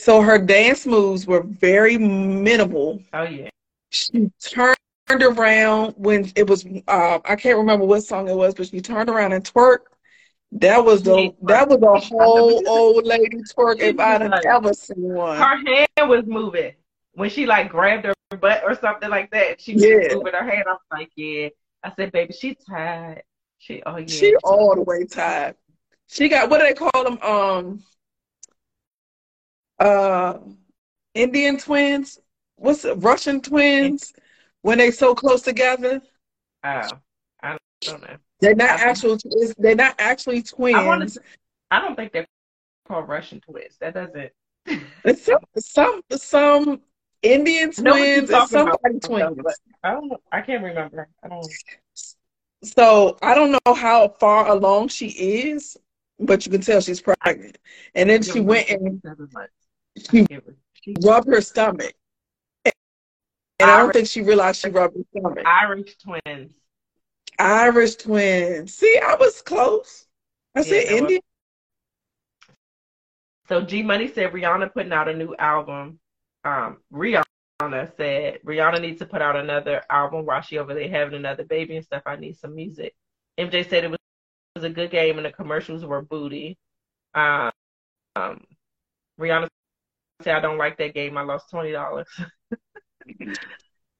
[0.00, 3.02] So her dance moves were very minimal.
[3.12, 3.48] Oh yeah.
[3.90, 4.76] She turned
[5.10, 6.66] around when it was.
[6.88, 9.86] Uh, I can't remember what song it was, but she turned around and twerked
[10.54, 15.36] that was the that was a whole old lady twerk if I'd ever seen one.
[15.36, 16.72] Her hand was moving
[17.14, 19.60] when she like grabbed her butt or something like that.
[19.60, 20.14] She was yeah.
[20.14, 20.64] moving her hand.
[20.68, 21.48] I was like, yeah.
[21.82, 23.22] I said, baby, she tired.
[23.58, 24.06] She oh yeah.
[24.06, 25.56] She all the way tired.
[26.08, 27.18] She got what do they call them?
[27.20, 27.82] Um,
[29.80, 30.38] uh,
[31.14, 32.20] Indian twins.
[32.56, 32.94] What's it?
[32.98, 34.12] Russian twins?
[34.64, 36.00] When they so close together.
[36.64, 36.88] Oh,
[37.42, 38.16] I don't know.
[38.40, 39.18] They're not actual.
[39.58, 41.18] They're not actually twins.
[41.70, 42.26] I, I don't think they're
[42.88, 43.76] called Russian twins.
[43.80, 44.32] That doesn't.
[45.18, 46.80] Some some some
[47.20, 49.36] Indian twins and somebody twins.
[49.82, 50.12] I don't.
[50.32, 51.08] I can't remember.
[51.22, 51.52] I don't.
[52.62, 55.76] So I don't know how far along she is,
[56.18, 57.58] but you can tell she's pregnant.
[57.94, 59.02] And then she went and
[60.82, 61.92] she rubbed her stomach.
[63.60, 65.38] And I don't think she realized she rubbed her stomach.
[65.46, 66.52] Irish twins.
[67.38, 68.74] Irish twins.
[68.74, 70.06] See, I was close.
[70.54, 71.20] I yeah, said Indian.
[73.48, 75.98] So G Money said Rihanna putting out a new album.
[76.44, 77.24] Um, Rihanna
[77.96, 81.76] said Rihanna needs to put out another album while she over there having another baby
[81.76, 82.02] and stuff.
[82.06, 82.94] I need some music.
[83.38, 83.98] MJ said it was,
[84.54, 86.58] it was a good game and the commercials were booty.
[87.14, 87.50] Um,
[88.16, 88.44] um,
[89.20, 89.48] Rihanna
[90.22, 91.16] said I don't like that game.
[91.18, 92.08] I lost twenty dollars.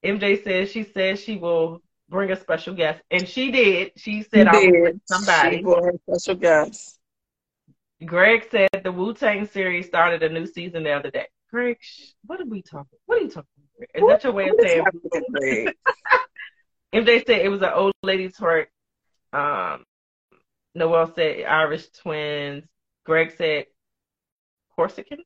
[0.04, 3.92] MJ says she says she will bring a special guest, and she did.
[3.96, 6.98] She said, "I will somebody." She brought a special guest.
[8.04, 11.26] Greg said the Wu Tang series started a new season the other day.
[11.50, 11.78] Greg,
[12.26, 12.98] what are we talking?
[13.06, 13.48] What are you talking?
[13.56, 13.88] About?
[13.94, 14.84] Is what, that your way of saying?
[16.92, 18.66] if they said it was an old lady twerk,
[19.32, 19.84] um,
[20.74, 22.64] Noel said Irish twins.
[23.04, 23.66] Greg said
[24.76, 25.18] Corsican.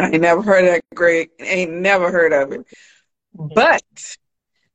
[0.00, 1.30] I never heard of that, Greg.
[1.38, 2.66] Ain't never heard of it.
[3.32, 3.82] But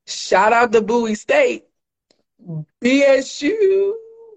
[0.07, 1.63] Shout out to Bowie State,
[2.83, 3.93] BSU,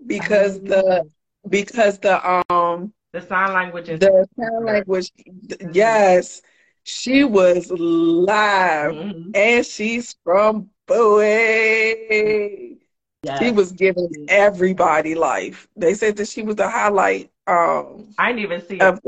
[0.06, 1.06] because the
[1.48, 5.12] because the um the sign language is the sign language.
[5.72, 6.40] Yes,
[6.84, 9.30] she was live, mm-hmm.
[9.34, 12.78] and she's from Bowie.
[13.24, 13.38] Yes.
[13.40, 15.68] She was giving everybody life.
[15.76, 17.30] They said that she was the highlight.
[17.46, 18.98] Um, I didn't even see her.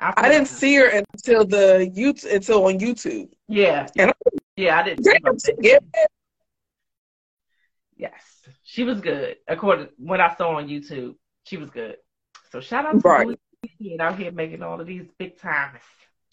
[0.00, 3.28] I, I didn't see her until the YouTube until on YouTube.
[3.48, 3.86] Yeah,
[4.56, 5.06] yeah, I didn't.
[7.96, 8.12] Yes,
[8.62, 9.36] she was good.
[9.48, 11.96] According to what I saw on YouTube, she was good.
[12.50, 13.26] So shout out to right.
[13.26, 13.38] Bowie
[14.00, 15.80] out here making all of these big times.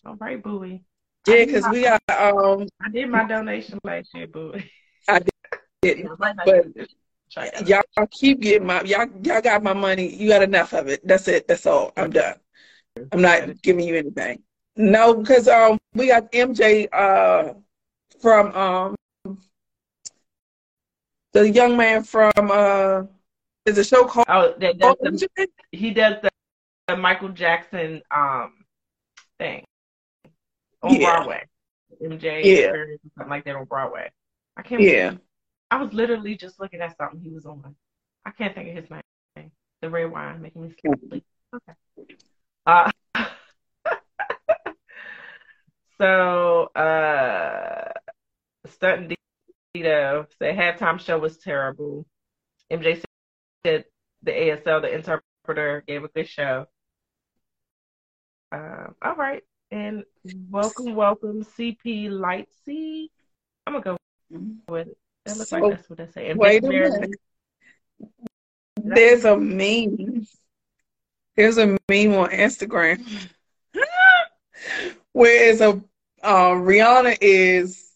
[0.06, 0.84] All right, Bowie.
[1.28, 2.68] Yeah, because we got um.
[2.82, 4.70] I did my donation last year, Bowie.
[5.08, 5.22] I
[5.82, 6.08] did,
[6.46, 6.66] but
[7.66, 10.14] y'all keep getting my y'all y'all got my money.
[10.14, 11.06] You got enough of it.
[11.08, 11.48] That's it.
[11.48, 11.94] That's all.
[11.96, 12.36] I'm done.
[13.12, 14.42] I'm not giving you anything.
[14.76, 17.54] No, because um we got MJ uh
[18.20, 18.96] from um
[21.34, 23.04] the young man from uh
[23.66, 26.30] is a show called oh that, the, he does the,
[26.88, 28.54] the, Michael Jackson um
[29.40, 29.64] thing
[30.82, 31.16] on yeah.
[31.16, 31.44] Broadway.
[32.02, 32.72] MJ yeah.
[33.18, 34.10] something like that on Broadway.
[34.58, 34.92] I can't Yeah.
[34.92, 35.22] Remember.
[35.72, 37.76] I was literally just looking at something he was on.
[38.26, 39.52] I can't think of his name.
[39.82, 40.74] The red wine making me
[41.10, 41.26] sleep.
[41.54, 41.74] Okay.
[42.66, 42.90] Uh,
[46.00, 47.90] so uh
[48.68, 49.18] Stunting
[49.76, 52.06] Dito said halftime show was terrible.
[52.72, 53.04] MJ
[53.66, 53.86] said
[54.22, 56.68] the ASL, the interpreter, gave a good show.
[58.52, 59.44] Um, all right.
[59.72, 60.04] And
[60.50, 63.08] welcome, welcome, CP Lightsey.
[63.66, 63.98] I'm gonna go
[64.70, 64.98] with it.
[65.26, 66.30] That looks So, like that's what they say.
[66.30, 67.20] And Wait a minute.
[68.82, 70.28] There's a meme.
[71.36, 73.04] There's a meme on Instagram
[75.14, 75.70] where it's a
[76.24, 77.92] um, Rihanna is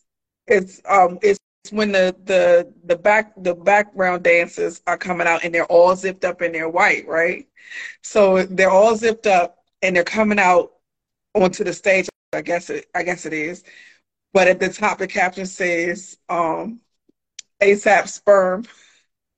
[0.48, 1.40] it's um it's
[1.72, 6.26] when the the the back the background dancers are coming out and they're all zipped
[6.26, 7.48] up and they're white, right?
[8.02, 10.72] So they're all zipped up and they're coming out
[11.34, 12.10] onto the stage.
[12.34, 13.64] I guess it I guess it is.
[14.34, 16.82] But at the top the caption says um
[17.62, 18.66] ASAP sperm.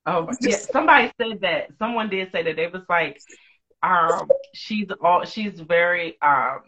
[0.06, 1.68] Oh yeah, somebody said that.
[1.78, 2.58] Someone did say that.
[2.58, 3.20] It was like,
[3.82, 6.60] um, she's all she's very um,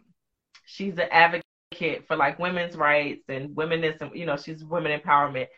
[0.64, 4.16] she's an advocate for like women's rights and womenism.
[4.16, 5.48] You know, she's women empowerment,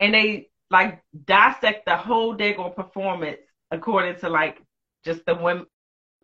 [0.00, 3.38] and they like dissect the whole daggone performance
[3.70, 4.60] according to like
[5.04, 5.66] just the women,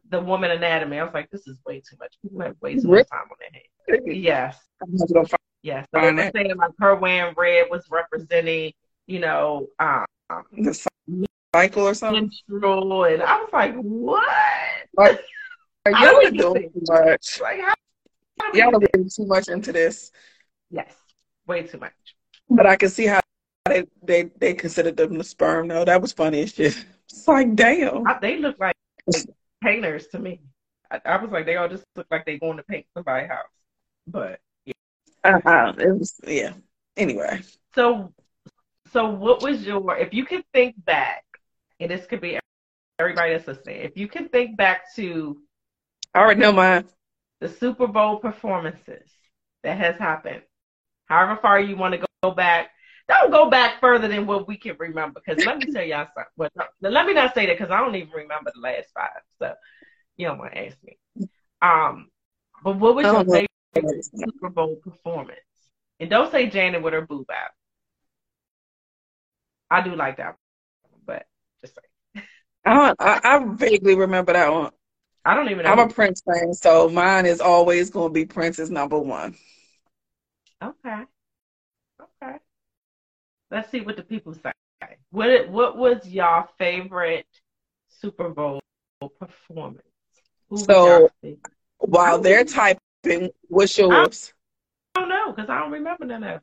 [0.09, 0.99] the woman anatomy.
[0.99, 2.14] I was like, this is way too much.
[2.23, 4.03] People have way too much time on their hands.
[4.07, 5.87] Yes, I'm not gonna find yes.
[5.95, 8.73] So Find were saying like her wearing red was representing,
[9.07, 10.05] you know, um,
[10.53, 10.88] the
[11.55, 12.31] cycle or something.
[12.51, 14.25] menstrual, and I was like, what?
[14.97, 15.21] Like,
[15.87, 17.41] I y'all are doing too much.
[17.41, 17.75] Like, how?
[18.41, 20.13] how Y'all are getting too much into this.
[20.71, 20.95] Yes,
[21.47, 21.93] way too much.
[22.49, 23.21] But I can see how
[23.67, 25.85] they they, they considered them the sperm though.
[25.85, 26.85] That was funny as shit.
[27.11, 28.07] It's like damn.
[28.07, 28.75] I, they look like
[29.63, 30.41] painters to me.
[30.91, 33.47] I, I was like, they all just look like they going to paint somebody's house.
[34.07, 34.41] But
[35.25, 35.75] Uh-uh.
[35.79, 36.53] It was yeah.
[36.97, 37.41] Anyway.
[37.75, 38.13] so,
[38.93, 39.97] so what was your?
[39.97, 41.25] If you could think back,
[41.81, 42.39] and this could be
[42.99, 43.77] everybody that's listening.
[43.81, 45.39] If you can think back to
[46.15, 46.85] I already know mine.
[47.41, 49.09] the Super Bowl performances
[49.63, 50.43] that has happened,
[51.07, 52.71] however far you want to go, back.
[53.09, 55.21] Don't go back further than what we can remember.
[55.25, 56.31] Because let me tell y'all something.
[56.37, 56.51] Well,
[56.81, 59.11] no, let me not say that because I don't even remember the last five.
[59.41, 59.55] So
[60.17, 60.99] you don't want to ask me.
[61.61, 62.09] Um,
[62.63, 63.47] but what was your don't know.
[63.75, 65.41] favorite Super Bowl performance?
[65.99, 67.51] And don't say Janet with her boob out.
[69.71, 70.37] I do like that,
[71.07, 71.27] but
[71.61, 71.83] just say
[72.64, 74.70] I, don't, I I vaguely remember that one.
[75.25, 75.70] I don't even know.
[75.70, 79.37] I'm a Prince fan, so mine is always going to be Prince's number one.
[80.62, 81.03] Okay.
[82.01, 82.37] Okay.
[83.51, 84.53] Let's see what the people say.
[85.11, 87.27] What what was your favorite
[87.88, 88.61] Super Bowl
[89.18, 89.83] performance?
[90.51, 91.11] Who So-?
[91.79, 94.33] While they're typing, what's yours?
[94.94, 96.40] I don't know because I don't remember none of.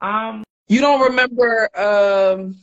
[0.00, 0.44] Um.
[0.68, 1.68] You don't remember?
[1.78, 2.56] Um,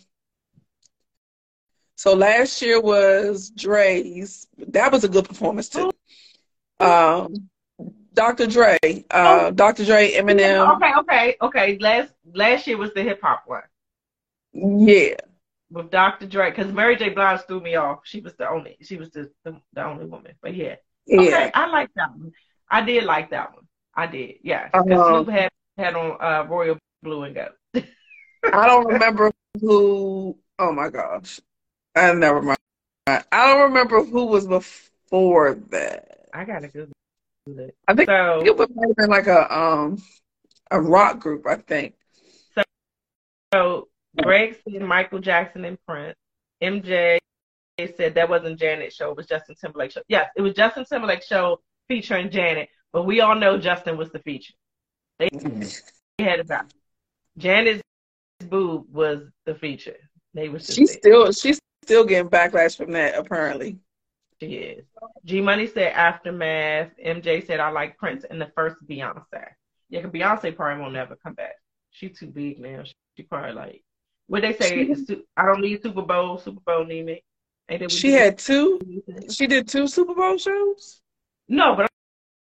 [2.01, 4.47] so last year was Dre's.
[4.69, 5.91] That was a good performance too.
[6.79, 7.47] Um,
[8.15, 8.47] Dr.
[8.47, 8.79] Dre,
[9.11, 9.85] uh, Dr.
[9.85, 10.77] Dre, Eminem.
[10.77, 10.93] Okay.
[10.97, 11.35] Okay.
[11.43, 11.77] Okay.
[11.77, 13.61] Last last year was the hip hop one
[14.51, 15.13] Yeah,
[15.69, 16.25] with Dr.
[16.25, 17.09] Dre because Mary J.
[17.09, 17.99] Blige threw me off.
[18.03, 18.77] She was the only.
[18.81, 20.33] She was the the, the only woman.
[20.41, 20.77] But yeah.
[21.07, 21.29] Okay.
[21.29, 21.51] yeah.
[21.53, 22.31] I like that one.
[22.67, 23.67] I did like that one.
[23.93, 24.37] I did.
[24.41, 24.69] Yeah.
[24.73, 25.07] Uh-huh.
[25.07, 27.51] Snoop had had on uh, Royal Blue and Gold.
[28.43, 30.35] I don't remember who.
[30.57, 31.39] Oh my gosh,
[31.95, 32.57] I never mind.
[33.07, 36.27] I don't remember who was before that.
[36.33, 36.93] I gotta Google
[37.47, 37.75] it.
[37.87, 40.01] I think So it would have been like a um
[40.69, 41.45] a rock group.
[41.47, 41.95] I think.
[42.55, 42.63] so
[43.53, 43.87] so
[44.21, 46.15] Greg said Michael Jackson and Prince.
[46.61, 47.19] MJ
[47.97, 50.01] said that wasn't Janet's show, it was Justin Timberlake's show.
[50.07, 54.19] Yes, it was Justin Timberlake's show featuring Janet, but we all know Justin was the
[54.19, 54.53] feature.
[55.17, 55.29] They
[56.19, 56.67] had it back.
[57.37, 57.81] Janet's
[58.49, 59.97] boob was the feature.
[60.33, 63.77] They was She's still she's still getting backlash from that apparently.
[64.39, 64.85] She is.
[65.25, 66.89] G Money said Aftermath.
[67.03, 69.23] MJ said I like Prince and the first Beyonce.
[69.89, 71.55] Yeah, cause Beyonce probably won't never come back.
[71.91, 72.83] She too big now.
[72.83, 73.83] She, she probably like
[74.27, 74.87] what they say.
[75.07, 76.37] She- I don't need Super Bowl.
[76.39, 77.23] Super Bowl need me.
[77.87, 78.79] She had two.
[79.29, 81.01] She did two Super Bowl shows.
[81.47, 81.87] no, but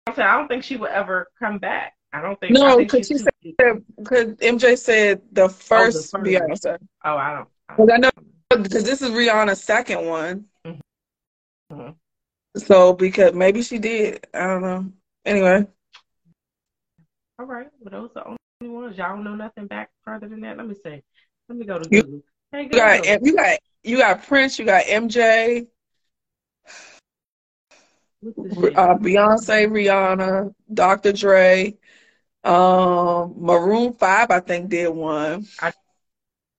[0.05, 1.93] I'm saying I don't think she will ever come back.
[2.13, 2.51] I don't think.
[2.53, 3.83] No, I think 'cause she's she big.
[3.97, 6.13] Because MJ said oh, the first, first.
[6.13, 6.77] Beyonce.
[7.03, 7.49] Oh, I don't.
[7.69, 8.09] I know
[8.49, 10.45] because this is Rihanna's second one.
[11.71, 11.95] Mhm.
[12.57, 14.25] So because maybe she did.
[14.33, 14.91] I don't know.
[15.25, 15.67] Anyway,
[17.37, 17.67] All right.
[17.81, 18.97] Well, those are the only ones.
[18.97, 20.57] Y'all don't know nothing back further than that.
[20.57, 21.03] Let me see.
[21.49, 22.21] Let me go to You- Google.
[22.51, 24.57] Hey, you got you got you got Prince.
[24.57, 25.67] You got MJ,
[28.21, 28.77] What's this shit?
[28.77, 31.11] uh, Beyonce, Rihanna, Dr.
[31.11, 31.77] Dre,
[32.45, 34.31] um, Maroon Five.
[34.31, 35.45] I think did one.
[35.59, 35.73] I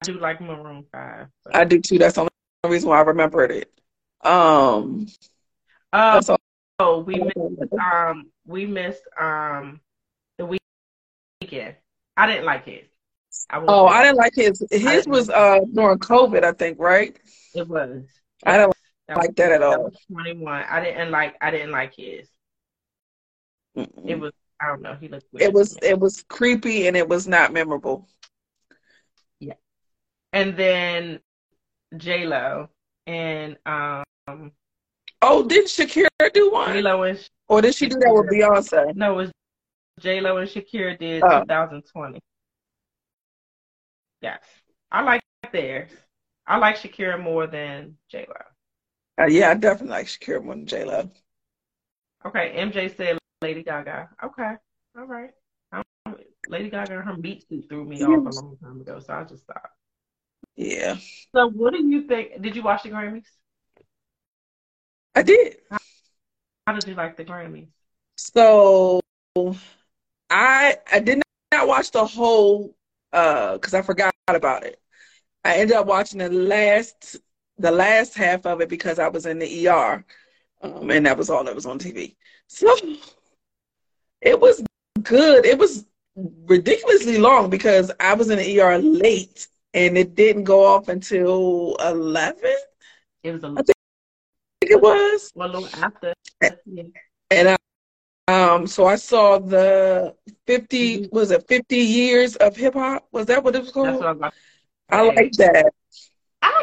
[0.06, 1.28] do like Maroon Five.
[1.44, 1.52] so.
[1.52, 1.98] I do too.
[1.98, 2.30] That's the only
[2.74, 3.72] reason why I remembered it.
[4.24, 5.06] Um,
[5.92, 6.36] Oh, so
[6.78, 7.36] oh, we missed
[7.80, 9.80] um we missed um
[10.38, 10.44] the
[11.42, 11.76] Weeknd.
[12.16, 12.84] I didn't like his.
[13.50, 14.62] I Oh, I didn't like his.
[14.70, 17.16] His was uh during COVID, I think, right?
[17.54, 18.04] it was.
[18.44, 18.72] I didn't
[19.08, 19.92] That like that at was all.
[20.10, 20.64] Twenty one.
[20.68, 22.28] I didn't like I didn't like his.
[24.06, 24.20] It Mm-mm.
[24.20, 25.46] was I don't know, he looked weird.
[25.46, 28.08] It was it was creepy and it was not memorable.
[30.36, 31.20] And then
[31.96, 32.68] J Lo
[33.06, 34.52] and um.
[35.22, 36.74] Oh, did Shakira do one?
[36.74, 38.94] J Lo and or did she do that with Beyonce?
[38.94, 39.32] No, it was
[40.00, 41.40] J Lo and Shakira did Oh.
[41.40, 42.20] 2020.
[44.20, 44.42] Yes,
[44.92, 45.22] I like
[45.52, 45.90] theirs.
[46.46, 49.24] I like Shakira more than J Lo.
[49.24, 51.10] Uh, yeah, I definitely like Shakira more than J Lo.
[52.26, 54.10] Okay, MJ said Lady Gaga.
[54.22, 54.54] Okay,
[54.98, 55.30] all right.
[56.48, 59.24] Lady Gaga and her meat suit threw me off a long time ago, so I
[59.24, 59.76] just stopped.
[60.56, 60.96] Yeah,
[61.34, 62.40] So, what do you think?
[62.40, 63.24] Did you watch the Grammys?
[65.14, 65.56] I did.
[66.66, 67.68] How did you like the Grammys?
[68.16, 69.00] So
[70.30, 72.74] I I did not watch the whole
[73.12, 74.80] uh because I forgot about it.
[75.44, 77.16] I ended up watching the last
[77.58, 80.04] the last half of it because I was in the ER.
[80.62, 82.16] Um, and that was all that was on TV.
[82.48, 82.74] So
[84.20, 84.64] it was
[85.02, 85.44] good.
[85.46, 85.84] It was
[86.16, 91.76] ridiculously long because I was in the ER late and it didn't go off until
[91.80, 92.54] eleven.
[93.22, 95.32] It was a I think it was.
[95.34, 96.12] well, a little after.
[96.66, 96.82] Yeah.
[97.30, 97.56] And I,
[98.28, 100.14] um, so I saw the
[100.46, 101.12] 50, Mhm.
[101.12, 103.06] was it 50 years of hip hop?
[103.12, 104.00] Was that what it was That's called?
[104.00, 104.32] what I like.
[104.90, 105.72] I like that.
[106.42, 106.62] I,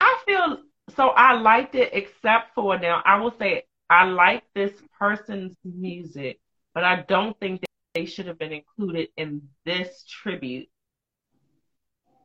[0.00, 0.58] I feel
[0.94, 1.08] so.
[1.10, 3.02] I liked it, except for now.
[3.04, 6.40] I will say I like this person's music,
[6.74, 10.68] but I don't think that they should have been included in this tribute.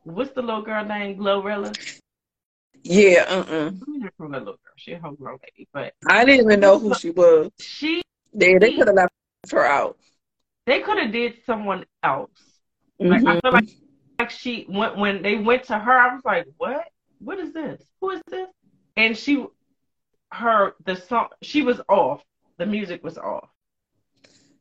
[0.04, 1.18] What's the little girl name?
[1.18, 1.74] Glorilla.
[2.82, 3.70] Yeah, uh-uh.
[3.70, 4.58] I mean, from a little girl.
[4.76, 7.50] She's a homegrown lady, but I didn't even know who she was.
[7.58, 8.02] she
[8.34, 9.12] They, they could have left
[9.52, 9.98] her out.
[10.66, 12.30] they could have did someone else.
[12.98, 13.40] Like I mm-hmm.
[13.40, 13.68] feel like
[14.18, 15.92] like she went when they went to her.
[15.92, 16.84] I was like, what?
[17.18, 17.82] What is this?
[18.00, 18.48] Who is this?
[18.96, 19.46] And she,
[20.30, 22.22] her the song she was off.
[22.58, 23.48] The music was off.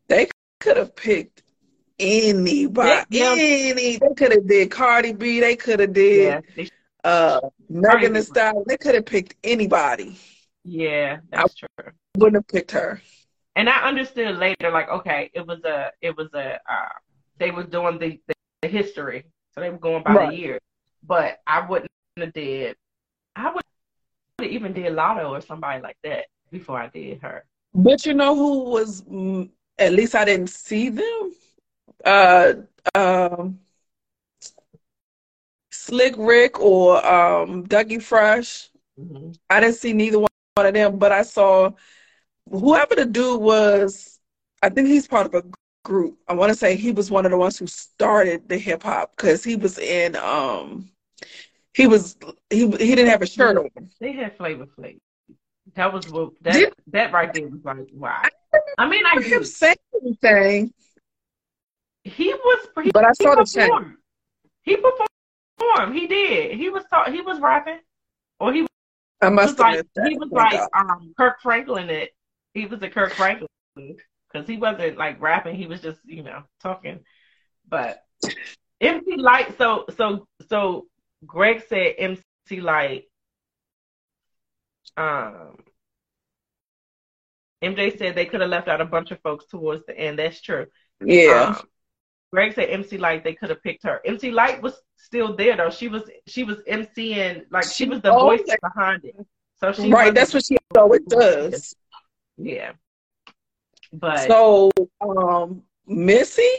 [0.08, 0.30] They
[0.60, 1.43] could have picked
[2.00, 3.04] anybody.
[3.10, 3.32] Yeah.
[3.32, 3.98] Any.
[3.98, 5.39] They could have did Cardi B.
[5.39, 6.70] They could have did Yeah, they,
[7.04, 7.39] uh
[7.70, 8.64] Megan Thee Stallion.
[8.68, 10.18] They could have picked anybody.
[10.64, 11.68] yeah, that's true.
[12.18, 13.02] Wouldn't have picked her.
[13.56, 16.89] And I understood later, like, okay, it was a, it was a, uh,
[17.38, 18.34] they was doing the, the,
[18.64, 20.30] the history, so they were going by Right.
[20.32, 20.60] the year.
[21.06, 22.76] But I wouldn't have did,
[23.36, 23.64] I would
[24.39, 27.46] have even did Latto or somebody like that before I did her.
[27.76, 29.04] But you know who was?
[29.78, 31.32] At least I didn't see them.
[32.04, 32.54] Uh,
[32.95, 33.60] um,
[35.72, 38.70] Slick Rick or um, Dougie Fresh.
[38.97, 41.72] hmm I didn't see neither one of them, but I saw
[42.49, 44.20] whoever the dude was.
[44.62, 45.43] I think he's part of a
[45.84, 46.18] group.
[46.28, 49.16] I want to say he was one of the ones who started the hip hop
[49.16, 50.16] because he was in.
[50.16, 50.89] Um,
[51.74, 52.16] he was
[52.49, 53.70] he he didn't have a shirt on.
[53.99, 54.99] They had Flavor Flav.
[55.76, 58.22] That was what that Did- that right there was like wow.
[58.78, 59.36] I mean, I I do.
[59.38, 60.74] him saying anything,
[62.04, 63.95] He was, he, but I saw the performed.
[64.64, 65.95] He performed.
[65.95, 66.58] He did.
[66.58, 67.80] He was talk, he was rapping,
[68.39, 68.68] or he
[69.22, 71.89] I was must have like he was like um Kirk Franklin.
[71.89, 72.12] It
[72.54, 75.56] he was a Kirk Franklin because he wasn't like rapping.
[75.56, 76.99] He was just you know talking.
[77.68, 78.04] But
[78.82, 79.58] MC Lyte.
[79.58, 80.88] So so so
[81.26, 82.24] Greg said MC
[82.60, 83.06] Lyte.
[84.97, 85.58] Um.
[87.64, 90.20] MJ said they could have left out a bunch of folks towards the end.
[90.20, 90.66] That's true.
[91.04, 91.56] Yeah.
[91.58, 91.68] Um,
[92.34, 94.01] Greg said MC Lyte they could have picked her.
[94.05, 95.69] MC Lyte was still there though.
[95.69, 99.15] She was she was MCing like she She was the always- voice behind it.
[99.59, 100.11] So she right.
[100.13, 101.75] That's what she always does.
[102.38, 102.71] Yeah.
[103.93, 106.49] But So, um, Missy,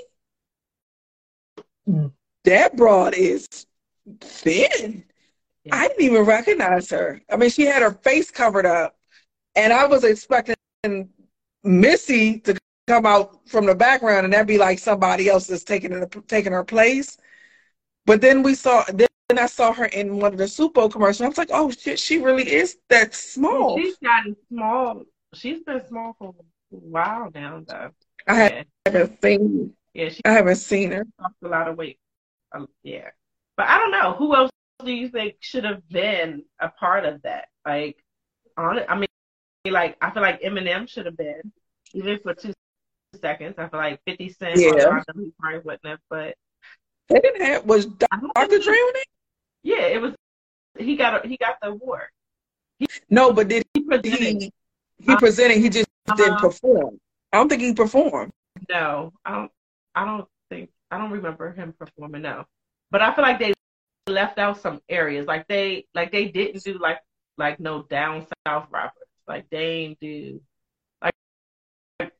[2.44, 3.48] that broad is
[4.20, 5.04] thin.
[5.64, 5.74] Yeah.
[5.74, 7.20] I didn't even recognize her.
[7.28, 8.96] I mean, she had her face covered up,
[9.56, 10.54] and I was expecting
[11.64, 12.56] Missy to
[12.86, 16.52] come out from the background, and that'd be like somebody else that's taking her, taking
[16.52, 17.16] her place.
[18.06, 19.08] But then we saw, then
[19.38, 21.22] I saw her in one of the Supo commercials.
[21.22, 23.78] I was like, oh shit, she really is that small.
[23.78, 25.02] she's gotten small.
[25.34, 27.90] She's been small for a while now though.
[28.28, 28.62] I Yeah.
[28.86, 31.06] haven't seen, Yeah, she I haven't seen her.
[31.18, 31.98] lost a lot of weight.
[32.52, 33.10] Um, yeah.
[33.56, 34.12] But I don't know.
[34.12, 34.50] Who else
[34.84, 37.48] do you think should have been a part of that?
[37.64, 37.96] Like
[38.56, 39.08] on I mean
[39.66, 41.52] like I feel like Eminem should have been,
[41.94, 42.52] even for two
[43.20, 43.54] seconds.
[43.58, 45.00] I feel like fifty Cent Yeah.
[45.14, 46.34] he probably wouldn't have, but
[47.08, 48.58] They didn't have was Dr.
[48.58, 49.06] Dre on it?
[49.62, 50.14] Yeah, it was
[50.78, 52.08] he got a, he got the award.
[53.08, 54.52] No, but did He presented he?
[54.98, 55.58] He presented.
[55.58, 55.86] He just
[56.16, 56.48] didn't Uh-huh.
[56.48, 56.98] perform.
[57.32, 58.32] I don't think he performed.
[58.68, 59.50] No, I don't.
[59.94, 60.70] I don't think.
[60.90, 62.22] I don't remember him performing.
[62.22, 62.44] No,
[62.90, 63.52] but I feel like they
[64.06, 65.26] left out some areas.
[65.26, 67.00] Like they, like they didn't do like,
[67.38, 69.08] like no down south rappers.
[69.26, 70.40] Like they ain't do,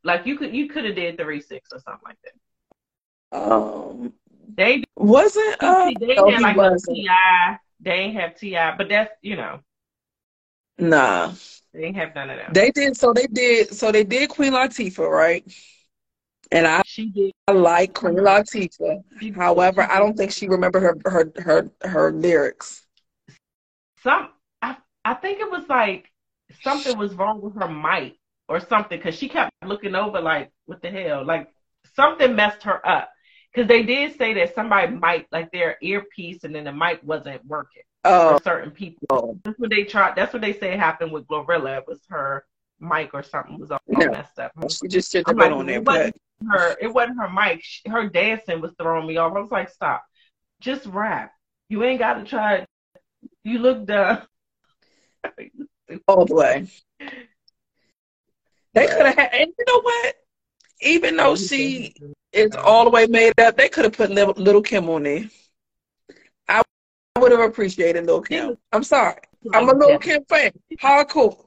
[0.05, 2.33] like you could you could have did three six or something like that.
[3.33, 4.13] Um,
[4.57, 5.57] They wasn't.
[5.61, 6.87] Uh, they didn't no, have like wasn't.
[6.87, 7.09] Ti.
[7.81, 9.61] They ain't have T.I., but that's you know
[10.79, 11.33] Nah,
[11.73, 12.55] they ain't have none of that.
[12.55, 12.97] they did.
[12.97, 13.75] So they did.
[13.75, 15.45] So they did Queen Latifah, right?
[16.53, 17.33] And I, she did.
[17.49, 19.03] I like Queen Latifah.
[19.37, 22.87] However, I don't think she remember her her her her lyrics.
[24.03, 24.31] some.
[24.63, 26.11] I I think it was like
[26.63, 28.19] something was wrong with her mic
[28.49, 31.49] or something because she kept looking over like what the hell like
[31.95, 33.11] something messed her up
[33.53, 37.45] because they did say that somebody might like their earpiece and then the mic wasn't
[37.47, 39.39] working Oh, for certain people.
[39.45, 40.17] That's what they tried.
[40.17, 41.79] That's what they say happened with Glorilla.
[41.79, 42.45] It was her
[42.81, 44.53] mic or something was all messed up.
[44.71, 45.77] she just should I'm like, on there.
[45.77, 46.77] it But wasn't her.
[46.81, 47.61] It wasn't her mic.
[47.63, 49.35] She, her dancing was throwing me off.
[49.37, 50.05] I was like, stop,
[50.61, 51.33] just rap.
[51.69, 52.55] You ain't got to try.
[52.57, 52.69] it.
[53.45, 54.23] You look dumb.
[56.09, 56.67] all the way.
[58.75, 60.15] They could have had, and you know what?
[60.81, 61.95] Even though she
[62.33, 65.25] is all the way made up, they could have put Lil, Little Kim on there.
[66.49, 66.63] I
[67.19, 68.59] would have appreciated Little Kim.
[68.73, 69.21] I'm sorry.
[69.53, 70.51] I'm a Little Kim fan.
[70.83, 71.47] Hardcore.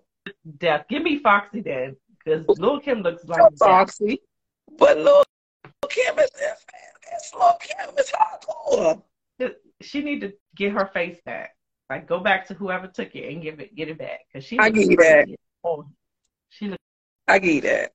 [0.57, 0.85] Death.
[0.89, 3.41] Give me Foxy then, because Little Kim looks like.
[3.57, 4.21] Foxy.
[4.77, 5.23] But Little
[5.89, 6.29] Kim is
[7.13, 9.01] it's Lil Kim is hardcore.
[9.81, 11.55] She need to get her face back.
[11.89, 14.59] Like go back to whoever took it and give it, get it back, because she.
[14.59, 15.25] I give you that.
[15.25, 15.37] crazy.
[15.63, 15.85] Oh,
[16.49, 16.77] she looks.
[17.27, 17.93] I get that.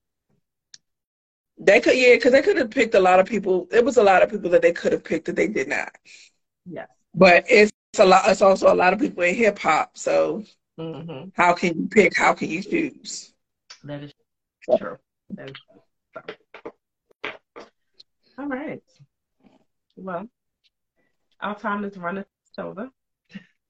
[1.58, 3.68] They could, yeah, because they could have picked a lot of people.
[3.72, 5.92] It was a lot of people that they could have picked that they did not.
[6.66, 6.88] Yes.
[7.14, 8.28] But it's a lot.
[8.28, 9.96] It's also a lot of people in hip hop.
[9.96, 10.44] So
[10.78, 12.16] hmm how can you pick?
[12.16, 13.32] How can you choose?
[13.84, 14.12] That is
[14.76, 14.98] true.
[15.30, 16.36] That is true.
[18.38, 18.82] All right.
[19.96, 20.28] Well,
[21.40, 22.24] our time is running
[22.58, 22.90] over.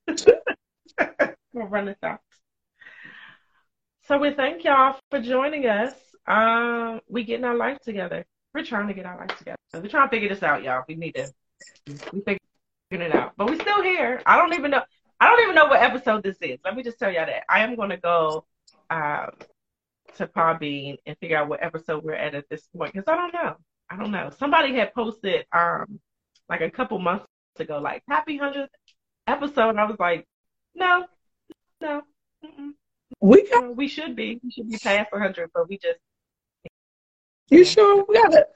[1.53, 2.21] We're running out.
[4.05, 5.95] So we thank y'all for joining us.
[6.27, 8.27] Um, we getting our life together.
[8.53, 9.57] We're trying to get our life together.
[9.73, 10.83] We're trying to figure this out, y'all.
[10.89, 11.33] We need to.
[12.13, 12.41] We figuring
[12.91, 14.21] it out, but we're still here.
[14.27, 14.83] I don't even know.
[15.21, 16.59] I don't even know what episode this is.
[16.65, 18.45] Let me just tell y'all that I am going to go
[18.91, 19.31] um,
[20.17, 23.33] to Podbean and figure out what episode we're at at this point because I don't
[23.33, 23.57] know.
[23.89, 24.31] I don't know.
[24.37, 26.01] Somebody had posted um
[26.49, 27.27] like a couple months
[27.61, 28.73] ago, like happy hundredth
[29.29, 30.27] episode, and I was like,
[30.75, 31.07] no,
[31.81, 32.03] no,
[32.45, 32.73] mm-mm,
[33.21, 35.99] We got no, we should be, we should be past hundred, but we just
[37.51, 38.05] you sure?
[38.09, 38.47] We gotta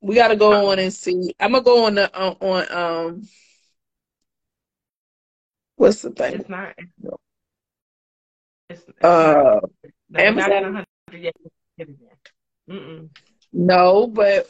[0.00, 1.34] we gotta go on and see.
[1.38, 3.28] I'm gonna go on the on, on um
[5.76, 6.40] what's the thing?
[6.40, 6.74] it's not.
[8.68, 9.64] It's, it's Uh, not,
[10.10, 10.86] no, not Amazon?
[11.12, 11.34] yet.
[12.68, 13.08] Mm-mm.
[13.52, 14.48] no, but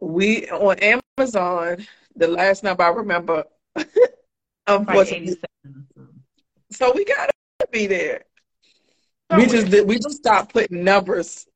[0.00, 1.86] we on Amazon.
[2.16, 3.44] The last number I remember,
[4.66, 5.86] unfortunately, eighty-seven.
[6.72, 7.32] so we gotta
[7.70, 8.24] be there.
[9.36, 11.46] We just did, we just stopped putting numbers.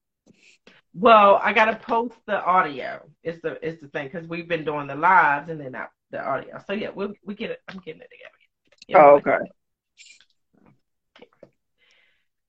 [0.95, 3.05] Well, I gotta post the audio.
[3.23, 6.25] It's the it's the thing because we've been doing the lives and then not the
[6.25, 6.63] audio.
[6.67, 7.61] So yeah, we we get it.
[7.69, 9.05] I'm getting it together.
[9.05, 9.39] Oh, okay.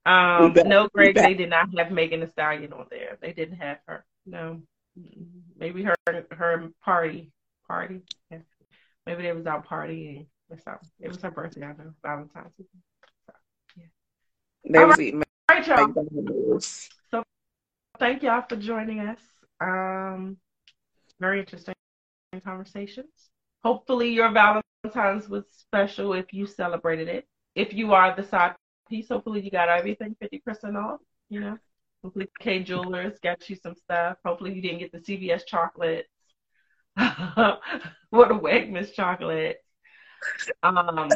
[0.05, 3.17] Um, no, Greg, they did not have Megan Thee Stallion on there.
[3.19, 4.05] They didn't have her.
[4.27, 4.61] No,
[5.57, 5.95] maybe her
[6.31, 7.31] her party
[7.67, 8.01] party.
[9.07, 10.89] Maybe they was out partying or something.
[10.99, 11.63] It was her birthday.
[11.63, 12.53] I know Valentine's.
[14.69, 15.87] They All was eating All right, y'all.
[15.87, 16.89] McDonald's.
[17.97, 19.19] Thank y'all for joining us.
[19.61, 20.37] Um,
[21.19, 21.73] very interesting
[22.43, 23.29] conversations.
[23.63, 27.25] Hopefully, your Valentine's was special if you celebrated it.
[27.55, 28.55] If you are the side
[28.89, 30.99] piece, hopefully you got everything 50% off.
[31.29, 31.57] You know,
[32.03, 34.17] hopefully Kay Jewelers got you some stuff.
[34.25, 36.09] Hopefully you didn't get the CVS chocolates.
[36.95, 39.57] what a Wegmans chocolate.
[40.63, 41.09] Um,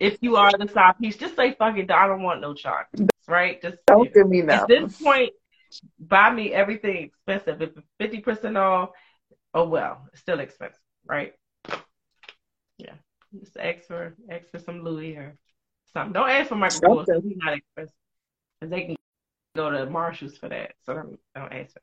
[0.00, 1.90] if you are the side piece, just say fuck it.
[1.90, 3.60] I don't want no chocolates, right?
[3.60, 3.78] Just.
[3.86, 4.62] Don't give me that.
[4.62, 5.30] At this point,
[5.98, 7.60] buy me everything expensive.
[7.62, 8.90] If it's fifty percent off,
[9.54, 11.34] oh well, it's still expensive, right?
[12.78, 12.94] Yeah,
[13.38, 15.36] just ask for ask for some Louis or
[15.92, 16.12] something.
[16.12, 17.22] Don't ask for Michael Kors.
[17.22, 17.94] He's not expensive,
[18.60, 18.96] because they can
[19.56, 20.72] go to Marshalls for that.
[20.84, 21.80] So don't don't ask for.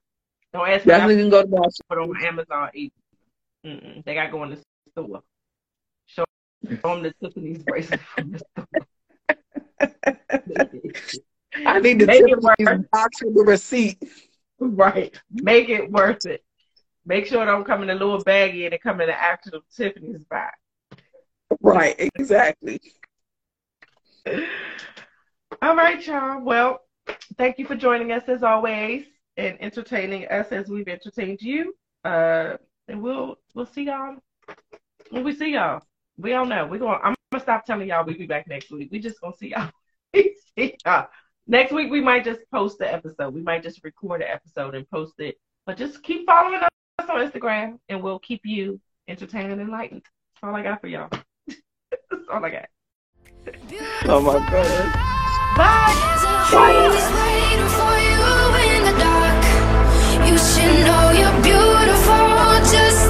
[0.54, 1.82] Don't ask Definitely can go to Marshalls.
[1.90, 2.70] put on Amazon.
[2.74, 2.94] Either.
[3.66, 4.06] Mm-mm.
[4.06, 4.62] They got going to go in
[4.96, 5.24] the store.
[6.06, 6.26] Show
[6.66, 8.68] the Tiffany's bracelet from the store.
[11.66, 12.92] I need to Make work.
[12.92, 13.98] box with the receipt.
[14.60, 15.18] Right.
[15.32, 16.44] Make it worth it.
[17.06, 19.62] Make sure it don't come in a little baggie and it come in the actual
[19.76, 20.54] Tiffany's bag.
[21.62, 22.80] Right, exactly.
[25.62, 26.42] All right, y'all.
[26.42, 26.82] Well,
[27.38, 29.06] thank you for joining us as always
[29.38, 31.76] and entertaining us as we've entertained you.
[32.04, 32.58] Uh,
[32.88, 34.16] and we'll we'll see y'all
[35.10, 35.82] when we see y'all
[36.18, 36.66] we don't know.
[36.66, 37.00] We're going.
[37.04, 38.06] I'm gonna stop telling y'all.
[38.06, 38.90] We be back next week.
[38.92, 39.70] We just gonna see y'all.
[40.16, 41.08] see y'all.
[41.48, 43.34] Next week we might just post the episode.
[43.34, 45.36] We might just record the episode and post it.
[45.66, 46.70] But just keep following us
[47.10, 50.04] on Instagram, and we'll keep you entertained and enlightened.
[50.36, 51.10] That's all I got for y'all.
[51.48, 52.66] That's all I got.
[54.08, 54.94] Oh my god.
[55.58, 55.96] Bye.
[60.28, 62.26] You should know you're beautiful.
[62.72, 63.05] Just